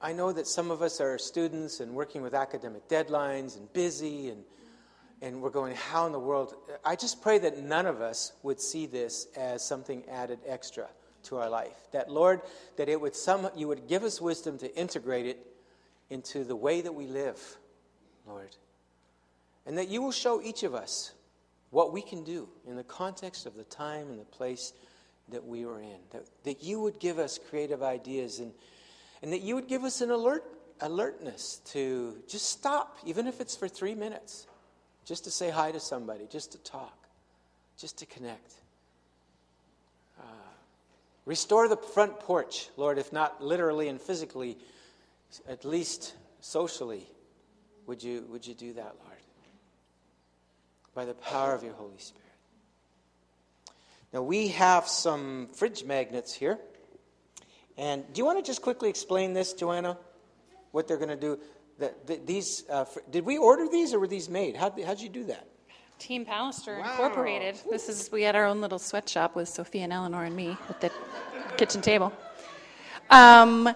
[0.02, 4.30] I know that some of us are students and working with academic deadlines and busy
[4.30, 4.44] and
[5.22, 6.56] and we're going, how in the world?
[6.84, 10.88] I just pray that none of us would see this as something added extra
[11.24, 11.78] to our life.
[11.92, 12.42] That, Lord,
[12.78, 15.38] that it would some, you would give us wisdom to integrate it
[16.12, 17.40] into the way that we live,
[18.28, 18.56] Lord.
[19.66, 21.14] And that you will show each of us
[21.70, 24.74] what we can do in the context of the time and the place
[25.30, 25.98] that we are in.
[26.12, 28.52] That, that you would give us creative ideas and,
[29.24, 30.44] and that you would give us an alert,
[30.82, 34.48] alertness to just stop, even if it's for three minutes
[35.06, 36.98] just to say hi to somebody, just to talk,
[37.78, 38.54] just to connect.
[40.20, 40.24] Uh,
[41.26, 44.58] restore the front porch, Lord, if not literally and physically,
[45.48, 47.08] at least socially.
[47.88, 49.18] Would you, would you do that, Lord?
[50.94, 52.22] By the power of your Holy Spirit.
[54.14, 56.60] Now, we have some fridge magnets here.
[57.78, 59.98] And do you want to just quickly explain this, Joanna?
[60.72, 61.40] What they're going to do?
[61.80, 64.56] The, the, these, uh, did we order these or were these made?
[64.56, 65.48] How how'd you do that?
[65.98, 66.92] Team Pallister wow.
[66.92, 67.60] Incorporated.
[67.70, 70.82] This is we had our own little sweatshop with Sophia and Eleanor and me at
[70.82, 70.92] the
[71.58, 72.12] kitchen table.
[73.10, 73.74] Um,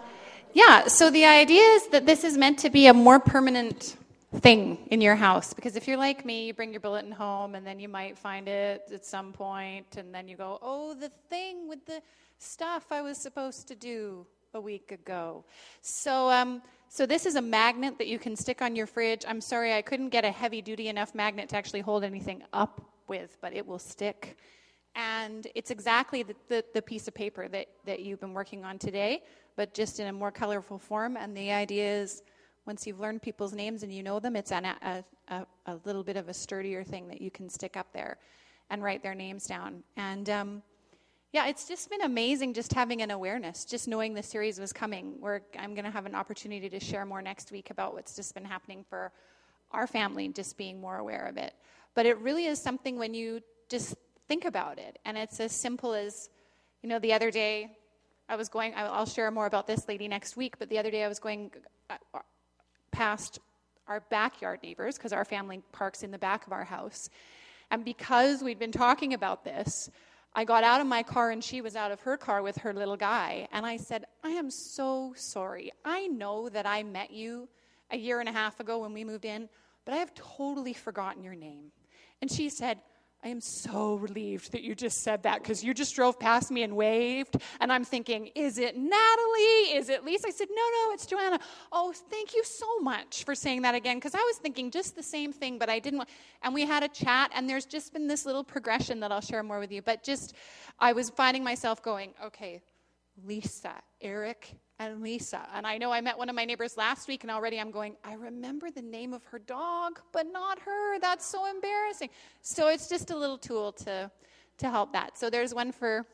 [0.56, 3.98] yeah, so the idea is that this is meant to be a more permanent
[4.38, 7.68] thing in your house because if you're like me, you bring your bulletin home and
[7.68, 11.68] then you might find it at some point and then you go, "Oh, the thing
[11.68, 12.02] with the
[12.40, 15.44] stuff I was supposed to do a week ago."
[15.82, 19.26] So um, so this is a magnet that you can stick on your fridge.
[19.28, 22.82] I'm sorry, I couldn't get a heavy duty enough magnet to actually hold anything up
[23.10, 24.38] with, but it will stick.
[24.96, 28.80] And it's exactly the, the, the, piece of paper that, that you've been working on
[28.80, 29.24] today,
[29.56, 31.18] but just in a more colorful form.
[31.18, 32.24] And the idea is
[32.66, 36.04] once you've learned people's names and you know them, it's an, a, a, a, little
[36.04, 38.18] bit of a sturdier thing that you can stick up there
[38.70, 39.84] and write their names down.
[39.98, 40.64] And um,
[41.32, 45.18] yeah, it's just been amazing just having an awareness, just knowing the series was coming.
[45.20, 48.34] Where I'm going to have an opportunity to share more next week about what's just
[48.34, 49.12] been happening for
[49.72, 51.54] our family, just being more aware of it.
[51.94, 53.96] But it really is something when you just
[54.28, 56.30] think about it, and it's as simple as,
[56.82, 57.78] you know, the other day
[58.28, 58.74] I was going.
[58.76, 60.58] I'll share more about this lady next week.
[60.58, 61.52] But the other day I was going
[61.90, 61.98] uh,
[62.92, 63.40] past
[63.88, 67.10] our backyard neighbors because our family parks in the back of our house,
[67.70, 69.90] and because we'd been talking about this.
[70.38, 72.74] I got out of my car and she was out of her car with her
[72.74, 73.48] little guy.
[73.54, 75.72] And I said, I am so sorry.
[75.86, 77.48] I know that I met you
[77.90, 79.48] a year and a half ago when we moved in,
[79.86, 81.72] but I have totally forgotten your name.
[82.22, 82.80] And she said,
[83.24, 86.62] I am so relieved that you just said that because you just drove past me
[86.62, 87.38] and waved.
[87.60, 89.74] And I'm thinking, is it Natalie?
[89.74, 90.28] Is it Lisa?
[90.28, 91.40] I said, no, no, it's Joanna.
[91.72, 95.02] Oh, thank you so much for saying that again because I was thinking just the
[95.04, 96.04] same thing, but I didn't.
[96.44, 99.42] And we had a chat, and there's just been this little progression that I'll share
[99.42, 99.82] more with you.
[99.82, 100.36] But just,
[100.80, 102.62] I was finding myself going, okay,
[103.24, 105.48] Lisa, Eric, and Lisa.
[105.54, 107.96] And I know I met one of my neighbors last week, and already I'm going,
[108.04, 111.00] I remember the name of her dog, but not her.
[111.00, 112.10] That's so embarrassing.
[112.42, 114.12] So it's just a little tool to,
[114.58, 115.18] to help that.
[115.18, 116.06] So there's one for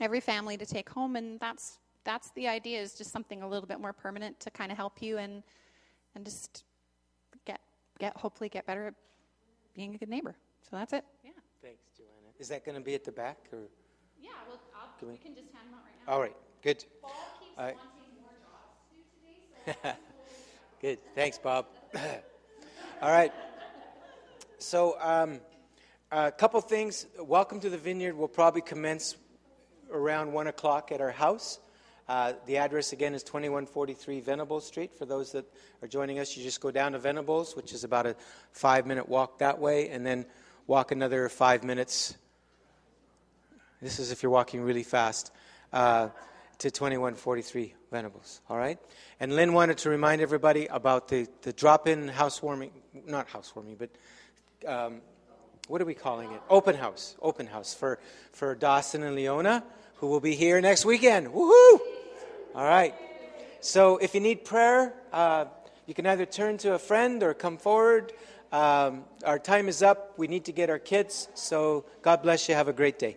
[0.00, 3.66] every family to take home, and that's that's the idea is just something a little
[3.66, 5.42] bit more permanent to kind of help you and
[6.14, 6.64] and just
[7.46, 7.60] get
[7.98, 8.94] get hopefully get better at
[9.74, 10.34] being a good neighbor.
[10.68, 11.02] So that's it.
[11.24, 11.30] Yeah.
[11.62, 12.10] Thanks, Joanna.
[12.38, 13.60] Is that going to be at the back or?
[14.20, 16.12] Yeah, well, I'll, Can we- we can just hand them out right now.
[16.12, 16.84] All right, good.
[17.00, 17.76] Paul keeps All right.
[17.76, 19.53] wanting more jobs to do today, so
[20.80, 20.98] Good.
[21.14, 21.66] Thanks, Bob.
[23.02, 23.32] All right.
[24.58, 25.40] So, um,
[26.10, 27.06] a couple things.
[27.18, 28.14] Welcome to the vineyard.
[28.16, 29.16] We'll probably commence
[29.90, 31.60] around 1 o'clock at our house.
[32.08, 34.94] Uh, the address again is 2143 Venables Street.
[34.98, 35.46] For those that
[35.80, 38.14] are joining us, you just go down to Venables, which is about a
[38.52, 40.26] five minute walk that way, and then
[40.66, 42.14] walk another five minutes.
[43.80, 45.32] This is if you're walking really fast.
[45.72, 46.08] Uh,
[46.58, 48.78] to 2143 Venables, all right?
[49.20, 52.70] And Lynn wanted to remind everybody about the, the drop in housewarming,
[53.06, 53.90] not housewarming, but
[54.66, 55.00] um,
[55.68, 56.40] what are we calling it?
[56.50, 57.98] Open house, open house for,
[58.32, 59.64] for Dawson and Leona,
[59.96, 61.28] who will be here next weekend.
[61.28, 61.78] Woohoo!
[62.54, 62.94] All right.
[63.60, 65.46] So if you need prayer, uh,
[65.86, 68.12] you can either turn to a friend or come forward.
[68.52, 70.18] Um, our time is up.
[70.18, 71.28] We need to get our kids.
[71.34, 72.54] So God bless you.
[72.54, 73.16] Have a great day.